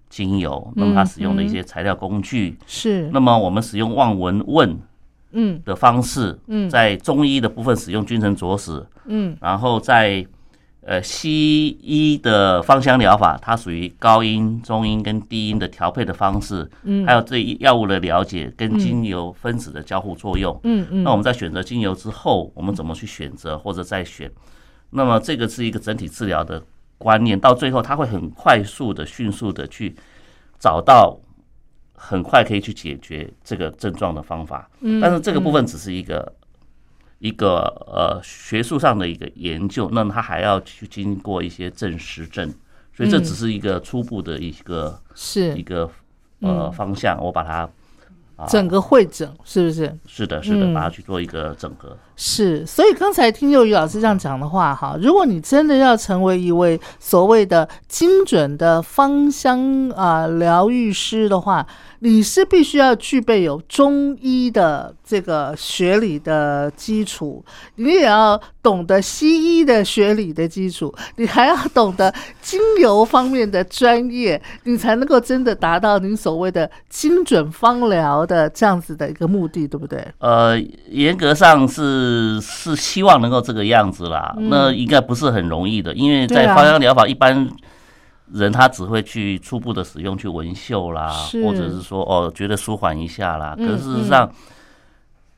[0.09, 4.78] 精油，那么它使用的一些材料工具，是，那么我们使用望闻问
[5.35, 5.61] 嗯。
[5.64, 6.70] 的方式，嗯。
[6.70, 9.37] 在中医的部分使用君臣佐使，嗯。
[9.41, 10.26] 然后在
[10.87, 20.59] 呃西医的芳香疗法，它属于高音、中音跟低音的调配的方式，嗯，还有对药物的了解跟精油分子的交互作用。
[20.64, 24.30] 嗯嗯，那我们在选择精油之后，我们怎么去选择或者再选？
[24.91, 26.62] 那么这个是一个整体治疗的
[26.99, 29.97] 观念，到最后它会很快速的、迅速的去
[30.59, 31.18] 找到
[32.07, 34.69] 很快可以去解决这个症状的方法。
[34.81, 36.31] 嗯但是这个部分只是一个
[37.19, 42.53] 一个呃学术上的一个研究，那么它还要去经过一些证实证，
[42.95, 45.91] 所以这嗯只是一个初步的一个是一是，个
[46.41, 47.69] 呃方向，我把它
[48.37, 49.99] 啊整个会诊是不是？
[50.07, 51.97] 是的，是的，嗯把它去做一个整合。
[52.17, 61.67] 是，所以刚才听幼瑜老师这样讲的话，哈，如果你真的要成为一位所谓的精准的芳香啊疗愈师的话，
[62.01, 67.45] 你是必须要具备有中医的这个学理的基础，
[67.77, 72.12] 你也要懂得西医的学理的基础，你还要懂得
[72.43, 80.07] 精油方面的专业，你才能够真的达到您所谓的精准芳疗的这样子的一个目的，对不对？
[80.19, 80.61] 呃，
[80.91, 87.49] 严格上是是是希望能够这个样子啦，那应该不是很容易的，因为在芳香疗法一般。
[88.33, 91.13] 人他只会去初步的使用，去纹绣啦，
[91.45, 93.55] 或者是说哦，觉得舒缓一下啦。
[93.59, 94.27] 嗯可是事实上，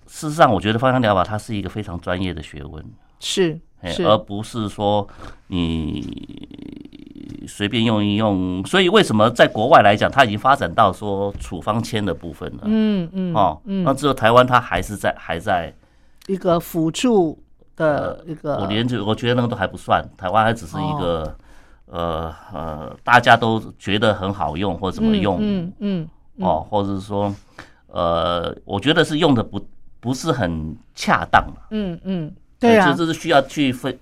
[0.06, 2.82] 事实上，我觉得芳香疗法它是一个非常专业的学问。
[3.18, 5.06] 是哎是，而不是说
[5.48, 8.64] 你随便用一用。
[8.64, 12.62] 所以为什么在国外来讲，它已经发展到说处方签的部分了？
[12.66, 15.74] 嗯嗯哦，那只有台湾它还是在还在，
[16.26, 17.42] 一个辅助
[17.76, 20.98] 的一个，我连这我觉得那个都还不算，台湾还只是一哦。
[21.00, 21.36] 个。
[21.88, 26.08] 呃呃，大家都觉得很好用或怎么用、嗯嗯
[26.40, 27.32] 哦，或者是说，
[27.86, 29.64] 呃，我觉得是用的不
[30.00, 33.96] 不是很恰当嘛嗯嗯，对啊，这这是需要去分，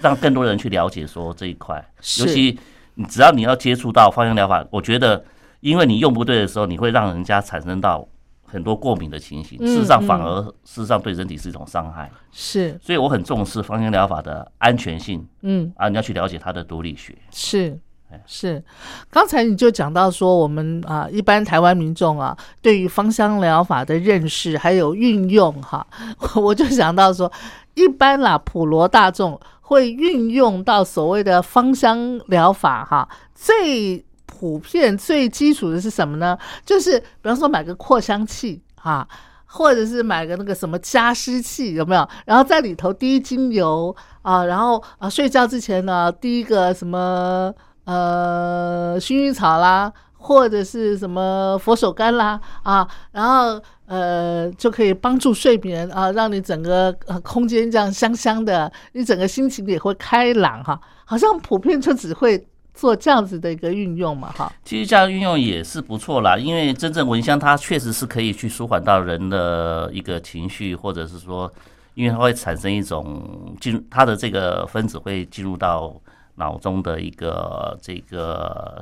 [0.00, 1.76] 让更多人去了解说这一块，
[2.18, 2.58] 尤其
[2.96, 5.24] 你只要你要接触到芳香疗法，我觉得，
[5.60, 8.04] 因为你用不对的时候，你会让人家产生到
[8.50, 12.78] 很多过敏的情形，嗯事实上反而事实上对人体是一种伤害，是。
[12.82, 15.72] 所以我很重视芳香疗法的安全性嗯。
[15.76, 17.16] 啊，你要去了解它的毒理学。
[17.30, 17.78] 是
[18.10, 18.20] 哎。
[18.26, 18.62] 是，
[19.08, 25.86] 刚才你就讲到说，我们啊，一般台湾民众啊，对于芳香疗法的认识还有运用哈，
[26.34, 27.30] 我就想到说，
[27.74, 34.04] 一般啦，普罗大众会运用到所谓的芳香疗法哈，最
[34.40, 36.38] 普遍、最基础的是什么呢？
[36.64, 39.06] 就是比方说买个扩香器啊。
[39.52, 42.08] 或者是买个那个什么加湿器，有没有？
[42.24, 47.52] 然后在里头滴精油啊，然后啊睡觉之前呢滴一个什么
[47.84, 60.80] 呃薰衣草啦，或者是什么佛手柑啦啊，然后呃就可以帮助睡眠啊，让你整个呃空间这样香香的，你整个心情也会开朗哈。
[61.04, 64.52] 好像普遍就只会做这样子的一个运用嘛哈。
[64.64, 71.52] 其实这样运用也是不错啦，因为真正蚊香它确实是可以去舒缓到人的一个情绪，或者是说，
[71.94, 75.94] 因为它会产生一种进入它的这个分子会进入到
[76.36, 78.80] 脑中的一个这个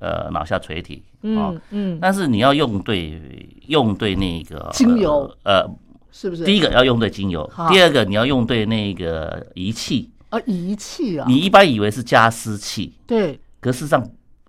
[0.00, 3.20] 呃脑下垂体啊、嗯嗯，但是你要用对
[3.66, 5.68] 用对那个精油呃，
[6.12, 6.44] 是不是？
[6.44, 10.10] 第一个要用对精油，第二个你要用对那个仪器。
[10.34, 13.40] 啊仪器啊，你一般以为是加湿器，对。
[13.60, 14.04] 可事实上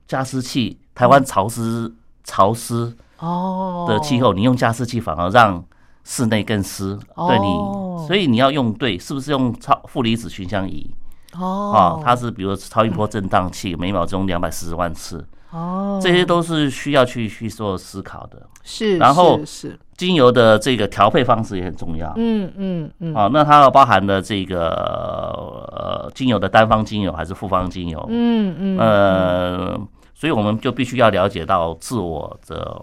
[0.07, 3.85] 加湿器台湾潮湿潮湿哦。
[3.87, 5.63] 的气候，你用加湿器反而让
[6.03, 10.89] 室内更湿，对哦你，所以你要用对，是不是用超负离子熏香仪？
[11.37, 11.71] 哦。
[11.71, 12.03] 啊？
[12.03, 15.25] 它是比如超音波震荡器，每秒钟两百四十万次，
[15.55, 18.41] 哦，这些都是需要去去做思考的。
[18.63, 22.11] 是，然后是是精油的这个调配方式也很重要。
[22.17, 24.69] 嗯嗯嗯，啊，那它包含的这个
[25.71, 28.05] 呃精油的单方精油还是复方精油？
[28.09, 29.79] 嗯嗯呃，
[30.13, 32.81] 所以我们就必须要了解到自我的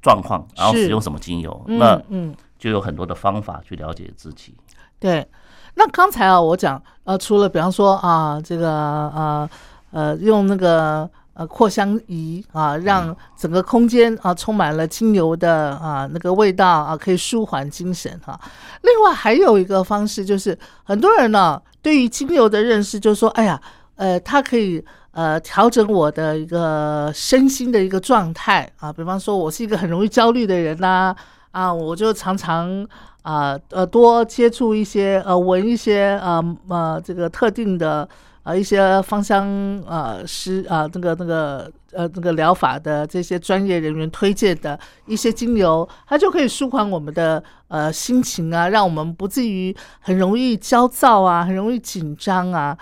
[0.00, 4.54] 状况，然后使用什么精油，嗯那嗯就有很多的方法去了解自己。
[4.98, 5.26] 对。
[5.74, 9.48] 那刚才啊，我讲呃，除了比方说啊，这个呃
[9.90, 18.38] 呃，用那个呃扩香仪啊，让整个空间啊充满了精油的啊那个味道啊，可以舒缓精神哈、
[18.82, 23.60] 另外还有一个方式就是，很多人呢对于精油的认识就是说，哎呀，
[23.96, 31.14] 呃，它可以呃调整我的一个身心的一个状态啊，比方说我是一个很容易焦虑的人呐、
[31.50, 32.86] 啊，我就常常
[33.22, 38.08] 啊呃多接触一些呃闻一些呃呃这个特定的
[38.44, 39.46] 呃一些芳香
[39.86, 52.76] 呃师啊那个那个呃那个疗法的这些专业人员推荐的一些精油，它就可以舒缓我们的呃心 情啊，让我们不至于很容易焦躁啊，很容易紧张啊。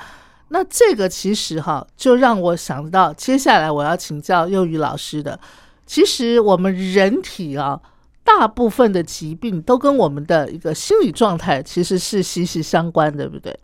[0.48, 5.38] 那这个其实哈，就让我想到接下来我要请教幼瑜老师的。
[5.86, 7.80] 其实我们人体啊，
[8.24, 13.56] 大部分的疾病都跟我们的一个心理状态其实是息息相关，对不对？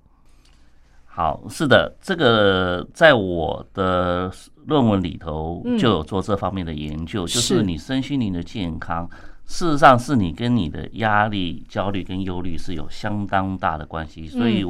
[1.16, 4.30] 好，是的，这个在我的
[4.66, 5.78] 论文里头嗯。
[5.78, 9.08] 就有做这方面的研究，就是是你身心灵的健康，
[9.46, 14.62] 事实上是你跟你的压力、焦虑跟忧虑是有相当大的关系，所以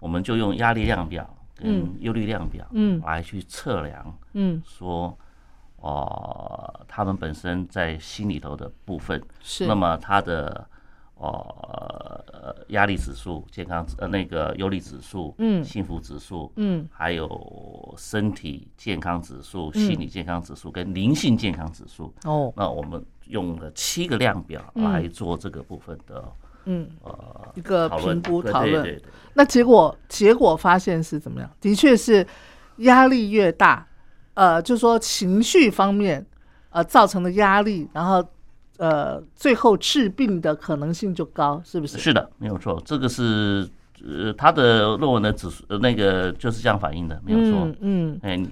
[0.00, 1.94] 我们就用压力量表跟嗯。
[2.00, 2.98] 忧虑量表嗯。
[3.04, 4.62] 来去测量，嗯。
[4.64, 5.14] 说
[5.76, 9.66] 哦，他们本身在心里头的部分，是。
[9.66, 10.66] 那么他的
[11.22, 15.62] 哦压力指数、健康呃那个忧虑指数、嗯。
[15.62, 16.88] 幸福指数，嗯。
[16.90, 22.12] 还有身体健康指数、心理健康指数跟灵性健康指数。
[22.24, 22.52] 哦。
[22.56, 26.24] 那我们用了七个量表来做这个部分的
[26.64, 26.88] 嗯。
[27.04, 28.82] 呃一个评估讨论。
[28.82, 29.08] 对对对。
[29.34, 31.50] 那结果结果发现是怎么样？
[31.60, 32.26] 的确是
[32.78, 33.86] 压力越大，
[34.34, 36.24] 呃，就说情绪方面
[36.70, 38.24] 呃造成的压力，然后
[38.82, 41.98] 呃最后治病的可能性就高，是不是？
[41.98, 43.68] 是的，没有错，这个是
[44.04, 48.18] 呃他的论文的指数呃那个就是这样反映的，没有错嗯。
[48.18, 48.42] 嗯，哎、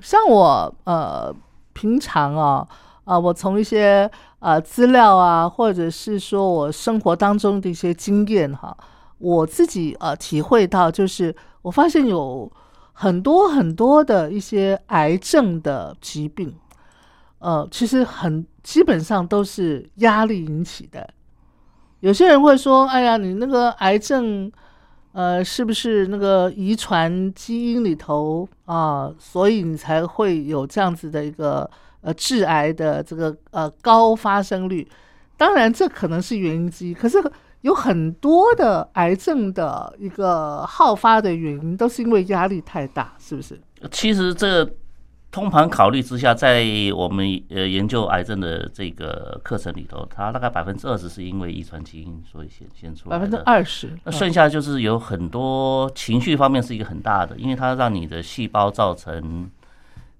[0.00, 1.34] 像我呃
[1.72, 2.68] 平常啊
[3.02, 4.10] 啊、我从一些
[4.40, 8.76] 呃资料啊，或者是说我生活当中的一些经验哈，
[9.18, 12.50] 我自己呃体会到，就是我发现有
[12.92, 16.54] 很多很多的一些癌症的疾病，
[17.38, 21.08] 呃，其实很基本上都是压力引起的。
[22.00, 24.50] 有些人会说：“哎呀，你那个癌症，
[25.12, 29.08] 呃，是不是那个遗传基因里头啊？
[29.20, 34.86] 所以你才会有这样子的一个呃致癌的这个呃高发生率？
[35.36, 36.92] 当然，这可能是原因之一。
[36.92, 37.22] 可是
[37.60, 43.60] 有很多的癌症的一个好发的原因，都是因为压力太大，是不是？
[43.92, 44.68] 其实这
[45.30, 46.64] 通盘考虑之下，在
[46.94, 53.18] 我们呃研究癌症的这个课程里头，它大概百分之二十是因为遗传基因所以显现出来的。
[53.18, 53.98] 百分之二十。
[54.04, 59.50] 那剩下就是有很多情绪方面是一个很大的，因为它让你的细胞造成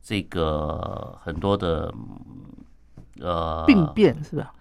[0.02, 4.52] 这个很多的嗯呃病变是吧？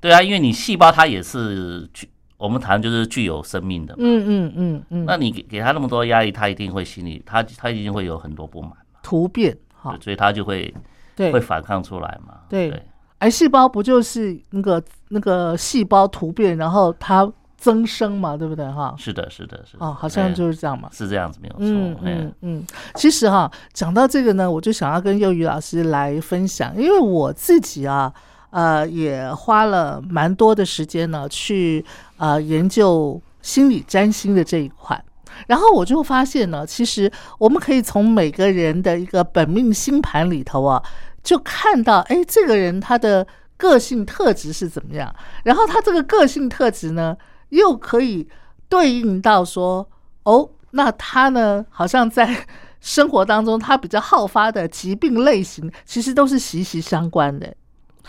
[0.00, 2.08] 对啊，因为你细胞它也是具，
[2.38, 3.98] 我们谈就是具有生命的嘛。
[4.02, 10.72] 嗯嗯嗯嗯，那你给给他那么多压力，他一定会心里，他他一定会有很多不满嘛，突变好，所以它就会
[11.16, 12.34] 对会反抗出来嘛。
[12.48, 12.82] 对对
[13.18, 18.94] 癌细胞不就是那个那个细胞突变，然后它增生嘛，对不对哈？
[18.98, 19.84] 是的，是的，是的。
[19.84, 20.88] 哦，好像哎就是这样嘛。
[20.92, 21.66] 是这样子，没有错。
[21.66, 28.12] 嗯哎嗯嗯，其实哈，讲到这个呢，我就想要跟幼瑜老师来分享，因为我自己啊，
[28.50, 31.84] 呃，也花了蛮多的时间呢，去
[32.16, 35.00] 呃研究心理占星的这一块。
[35.46, 40.82] 然后我就发现呢，其实我们可以从每个人的一个本命星盘里头啊，
[41.22, 43.26] 就看到，哎，这个人他的
[43.56, 45.14] 个性特质是怎么样，
[45.44, 47.16] 然后他这个个性特质呢，
[47.50, 48.28] 又可以
[48.68, 49.88] 对应到说，
[50.24, 52.46] 哦，那他呢，好像在
[52.80, 57.54] 生活当中，他比较好发的疾病类型，其实都是息息相关的。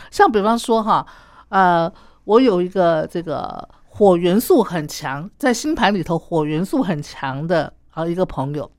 [0.09, 1.05] 像比方说哈，
[1.49, 1.91] 呃，
[2.23, 8.69] 我有一个这个火元素很强，在星盘里头火元素很强的啊一个朋友，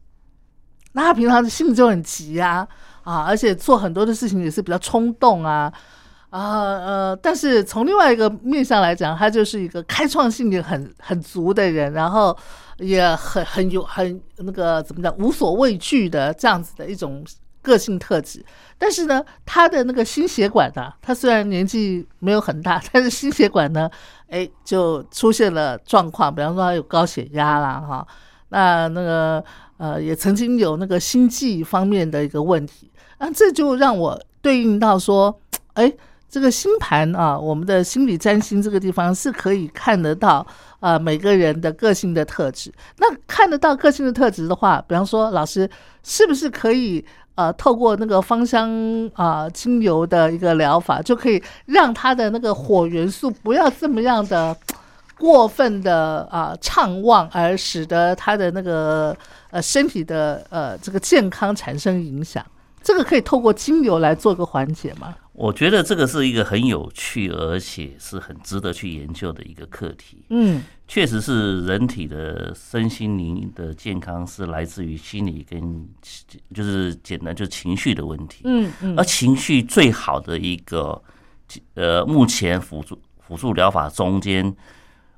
[0.93, 2.67] 那他平常的性子就很急啊
[3.05, 5.73] 啊，而且做很多的事情也是比较冲动啊。
[6.31, 12.37] 啊呃，但是从另外一个面向来讲，他就是一个开创性也很很足的人，然后
[12.79, 17.25] 也很很有很那个怎么讲无所畏惧的这样子的一种
[17.65, 18.45] 个性特质。
[18.79, 23.91] 但是呢，他的那个心血管呢、他虽然年纪没有很大， 但是心血管呢，
[24.29, 28.07] 哎，就出现了状况，比方说他有高血压啦，哈，
[28.51, 29.43] 那那个
[29.79, 35.41] 呃，也曾经有那个心悸方面的一个问题，那这就让我对应到说，
[35.75, 35.93] 哎。
[36.35, 40.45] 这个星盘啊，我们的心理占星这个地方是可以看得到
[40.81, 42.73] 啊、每个人的个性的特质。
[42.99, 45.71] 那看得到个性的特质的话，比方说老师
[46.03, 47.05] 是不是可以
[47.35, 48.71] 呃透过那个芳香
[49.15, 54.57] 啊、精油的一个疗法，就可以让他的那个火元素不要这么样的
[55.19, 59.17] 过分的啊、畅旺，而使得他的那个
[59.51, 62.45] 呃身体的呃这个健康产生影响。
[62.85, 65.17] 这个可以透过精油来做个缓解吗？
[65.33, 70.25] 我觉得这个是一个很有趣，而且是很值得去研究的一个课题。
[70.29, 75.89] 嗯确实是人体的身心灵的健康是来自于心理跟
[76.53, 78.43] 就是简单就是情绪的问题。
[78.45, 81.03] 嗯嗯而情绪最好的一个
[81.73, 84.47] 呃，目前辅助辅助疗法中间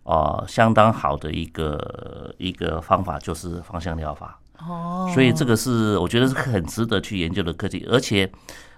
[0.04, 4.38] 啊、呃相当好的一个一个方法就是芳香疗法。
[4.58, 8.30] 哦，所以这个是我觉得是很值得去研究的课题，而且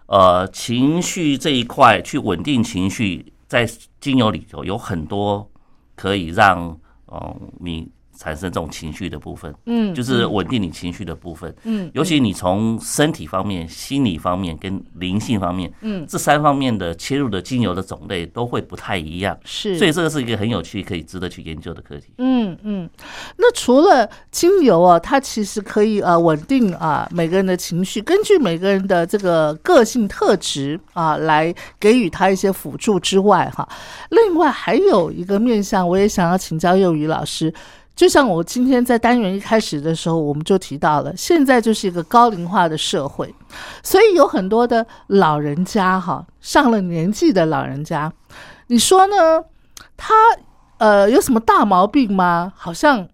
[0.06, 3.68] 呃，情绪这一块去稳定情绪，在
[4.00, 5.50] 精油里头有很多
[5.94, 6.78] 可以让
[7.10, 7.88] 嗯、你
[8.18, 22.06] 产生这种情绪的部分，嗯，就是稳定你情绪的部分，嗯，尤其你从身体方面、心理方面跟灵性方面，嗯，这三方面的切入的精油的种类都会不太一样，是，所以这个是一个很有趣、可以值得去研究的课题。
[22.18, 22.90] 嗯嗯，
[23.36, 33.68] 那除了精油啊，它其实可以呃稳定啊每个人的情绪，根据每个人的这个个性特质啊来给予他一些辅助之外，哈，
[34.10, 37.54] 另外还有一个面向，我也想要请教幼瑜老师。
[37.98, 43.34] 就像我今天在单元一开始的时候，我们就提到了，现在就是一个高龄化的社会，
[43.82, 48.12] 所以有很多的老人家哈，上了年纪的老人家，
[48.68, 49.42] 你说呢？
[49.96, 50.14] 他
[50.76, 52.52] 呃有什么大毛病吗？
[52.54, 53.08] 好像。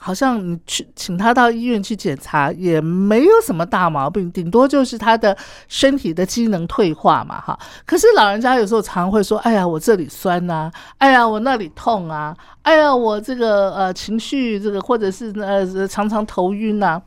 [0.00, 5.36] 好像你去请他到医院去检查，也没有什么大毛病，顶多就是他的
[5.66, 7.58] 身体的机能退化嘛，哈。
[7.84, 17.02] 可是老人家有时候常会说：“哎呀，我这里酸呐，哎呀，我那里痛啊，哎呀，我这个呃情绪这个，或者是呃常常头晕呐。”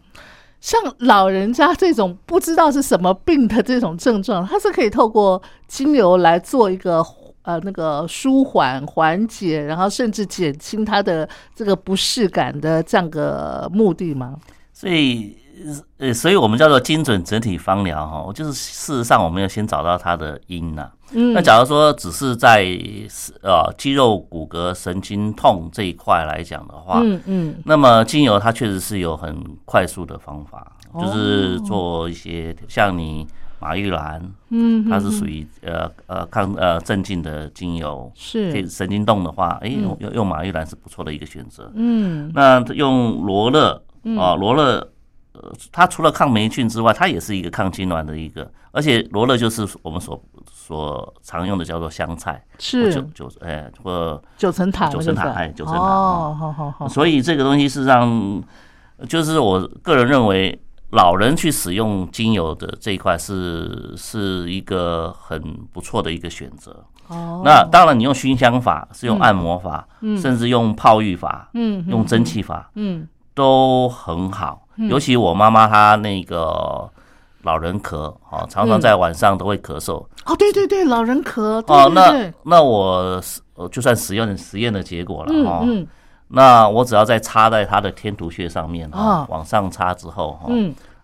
[0.60, 7.04] 像老人家这种不知道是什么病的这种症状，他是可以透过精油来做一个。
[7.44, 14.36] 呃，那个舒缓、缓解，然后甚至减轻他的这个不适感的这样个目的吗？
[14.72, 15.36] 所以，
[15.98, 18.32] 呃，所以我们叫做精准整体方疗哈。
[18.34, 20.92] 就是事实上，我们要先找到它的因呐。
[21.14, 21.34] 嗯。
[21.34, 22.64] 那假如说只是在
[23.42, 33.26] 呃肌肉、骨骼、神经痛这一块来讲的话，嗯嗯，那么精油它确实是有很快速的方法，就是做一些像你。
[33.62, 38.68] 马玉兰，嗯，它是属于呃呃抗呃镇静的精油，是。
[38.68, 41.72] 神经痛的话，哎，用用马玉兰是不错的一个选择。
[41.76, 43.80] 嗯，那用罗勒
[44.18, 44.80] 啊，罗勒，
[45.34, 50.20] 呃，它除了抗霉菌之外，它也是一个抗痉挛的一个，而且罗勒就是我们所
[50.52, 52.92] 所常用的叫做香菜，是。
[52.92, 58.44] 九九哎或九层塔，九层塔哎九层塔哦，好好好，所以这个东西是让，
[59.08, 60.60] 就是我个人认为。
[60.92, 66.76] 老人去使用精油的这一块是是一个很不错的一个选择。
[67.08, 74.68] 哦，那当然你用熏香法，是用按摩法，嗯，甚至用泡浴法，嗯，用蒸汽法，嗯，都很好。
[74.90, 76.90] 尤其我妈妈她那个
[77.44, 77.98] 老人咳，
[78.30, 80.06] 哦，常常在晚上都会咳嗽。
[80.26, 81.42] 哦，对对对，老人咳。
[81.68, 83.22] 哦，那那我
[83.72, 85.66] 就算实验实验的结果了哈。
[86.34, 90.50] 那我只要再插在他的天突穴上面啊，往上插之后哈，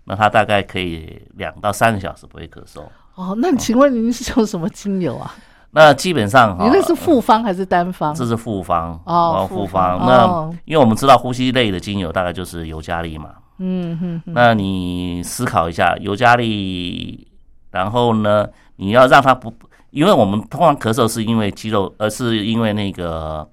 [0.06, 2.82] 那他大概可以两到三个小时不会咳嗽。
[3.16, 5.36] 哦，那请问您是用什么精油啊？
[5.72, 8.14] 那基本上，你那是复方还是单方？
[8.16, 10.00] 这是复方哦，复方。
[10.00, 14.22] 那因为我们知道呼吸类的精油大概就是尤加利嘛，嗯哼。
[14.28, 17.28] 那你思考一下，尤加利，
[17.72, 18.48] 然后呢，
[18.78, 19.54] 你要让它不，
[19.90, 23.46] 因为我们通常咳嗽是因为肌肉，而是因为那个。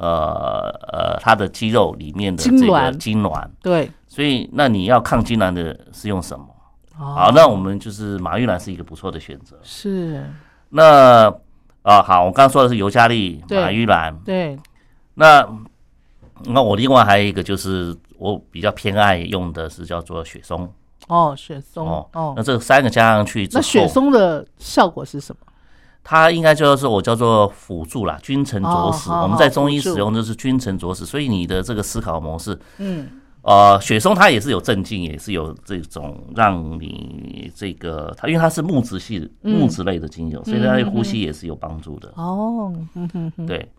[0.00, 6.46] 呃呃，它的肌肉里面的这个痉挛，对，所以那你要抗痉挛的是用什么？
[6.96, 9.58] 好，那我们就是马玉兰是一个不错的选择。
[9.62, 10.24] 是，
[10.70, 11.26] 那
[11.82, 14.58] 啊好，我刚刚说的是尤加利、马玉兰，对。
[15.14, 15.46] 那
[16.46, 20.66] 那我另外还有一个就是我比较偏爱用的是叫做雪松。
[21.08, 25.49] 哦，雪松哦，那这三个加上去，那雪松的效果是什么？
[26.02, 29.10] 它应该就是我叫做辅助啦，君臣佐使。
[29.10, 33.08] 我们在中医使用就是君臣佐使，所以你的这个思考模式，嗯，
[33.42, 42.12] 呃，雪松它也是有镇静，也是有这种让你这个它，因为它是木质系木质类的精油，所以它对呼吸也是有帮助的。
[42.16, 42.72] 哦，
[43.46, 43.70] 对，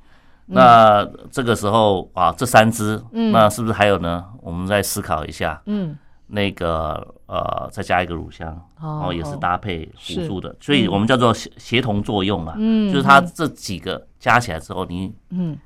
[0.46, 4.24] 那这个时候啊，这三支，那是不是还有呢？
[4.42, 5.98] 我们再思考一下，嗯。
[6.32, 8.48] 那个呃，再加一个乳香，
[8.82, 12.56] 然后也是搭配辅助的，所以我们叫做协协同作用啊，
[12.92, 15.58] 就是它这几个加起来之后，你嗯。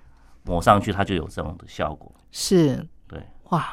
[0.48, 2.12] 抹上去，它就有这种的效果。
[2.32, 3.66] 是，对，哇。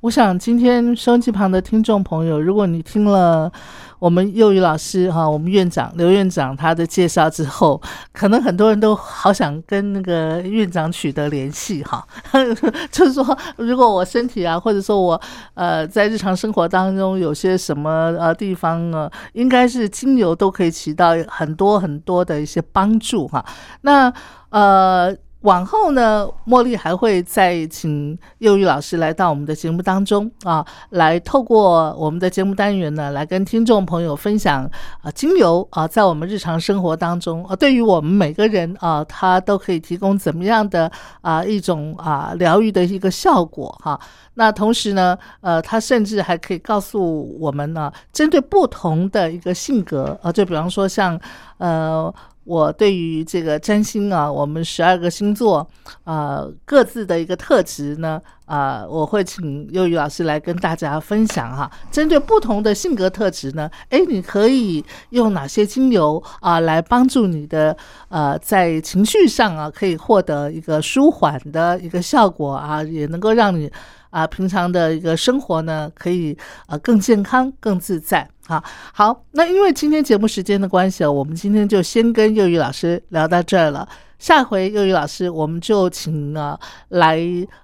[0.00, 3.52] 我想今天收音机旁的听众朋友，如果你听了
[3.98, 7.78] 我们幼语老师哈，我们院长刘院长他的介绍之后，
[8.10, 12.02] 可能很多人都好想跟那个院长取得联系哈。
[12.90, 15.20] 就是说，如果我身体啊，或者说我
[15.52, 23.44] 呃在日常生活当中有些什么呃地方呢，应该是精油都可以起到很多很多的一些帮助哈。
[23.82, 24.10] 那
[24.48, 25.14] 呃。
[25.42, 34.70] 往后呢，茉莉还会再请幼玉老师来到我们的节目当中啊，来透过我们的节目单元呢，来跟听众朋友分享
[35.02, 43.98] 啊，精油啊，在我们日常生活当中啊，对于我们每个人啊，它都可以提供怎么样的啊一种啊疗愈的一个效果哈。
[44.34, 51.18] 那同时呢，呃，它甚至还可以告诉我们呢，针对不同的一个性格啊，就比方说像
[51.56, 52.12] 呃。
[52.50, 55.64] 我对于这个占星啊，我们十二个星座
[56.02, 61.70] 啊各自的一个特质呢，啊，我会请幼宇老师来跟大家分享哈。
[61.92, 67.76] 针对不同的性格特质呢，哎，你可以用哪些精油啊来帮助你的
[68.08, 73.70] 呃在情绪上啊可以获得一个舒缓的一个效果啊，也能够让你。
[74.10, 76.36] 啊，平常的一个生活呢，可以
[76.66, 78.62] 呃更健康、更自在啊。
[78.92, 83.88] 好，那因为今天节目时间的关系啊，我们今天就先跟幼宇老师聊到这儿了。
[84.18, 87.18] 下回幼宇老师，我们就请啊来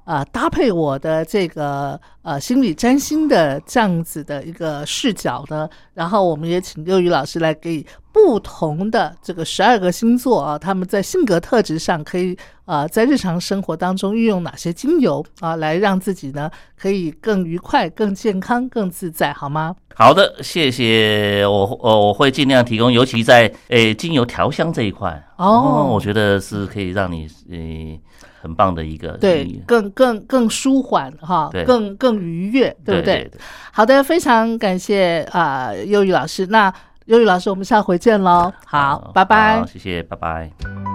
[0.04, 7.84] 啊搭配我的这个呃心理占星的这样子的一个视角呢，然后我们也请幼宇老师来给。
[8.16, 19.76] 不同的这个十二个星座啊，他们在性格特质上可以啊，在日常生活当中运用哪些精油啊，来让自己呢可以更愉快、更健康、更自在，好吗？
[19.94, 28.00] 好的，谢谢我，我我会尽量提供，尤其在诶精油调香这一块哦，我觉得是可以让你诶
[28.40, 33.30] 很棒的一个对，更更更舒缓哈，更更愉悦，对不对？
[33.72, 36.72] 好的，非常感谢啊，忧郁老师，那。
[37.06, 38.52] 悠宇老师，我们下回见喽！
[38.64, 39.64] 好，拜拜。
[39.66, 40.85] 谢谢，拜拜。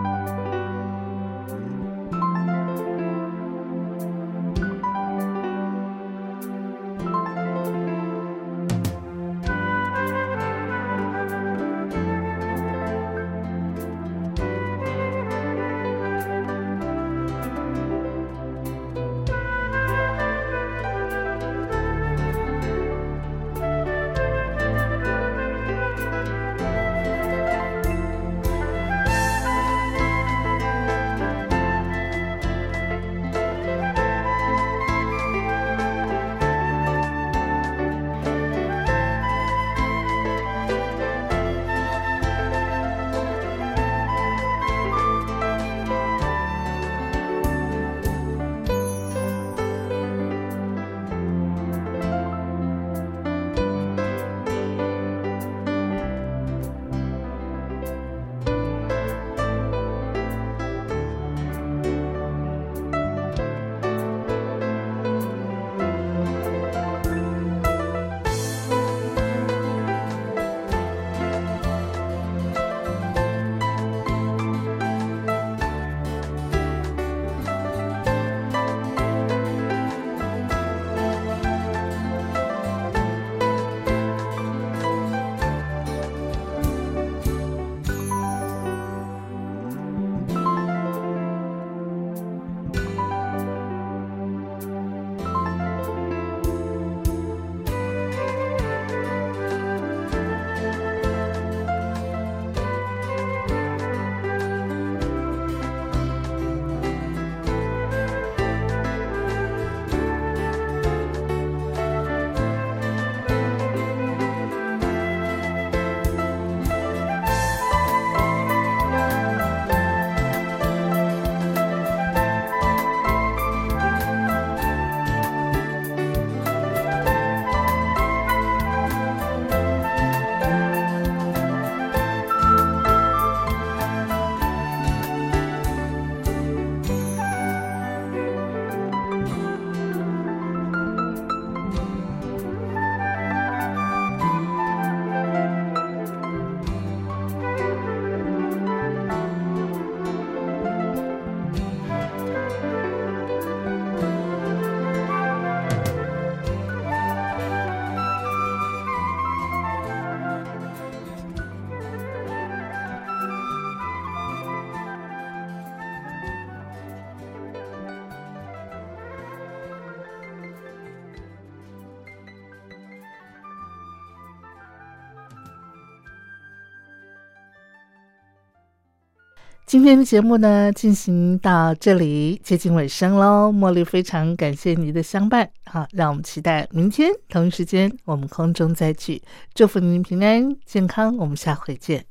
[179.72, 183.50] 今天的节目呢，进行到这里接近尾声喽。
[183.54, 189.22] 茉莉非常感谢你的相伴，好，让我们期待明天同一时间我们空中再聚。
[189.54, 192.04] 祝福您平安健康，我们下回见。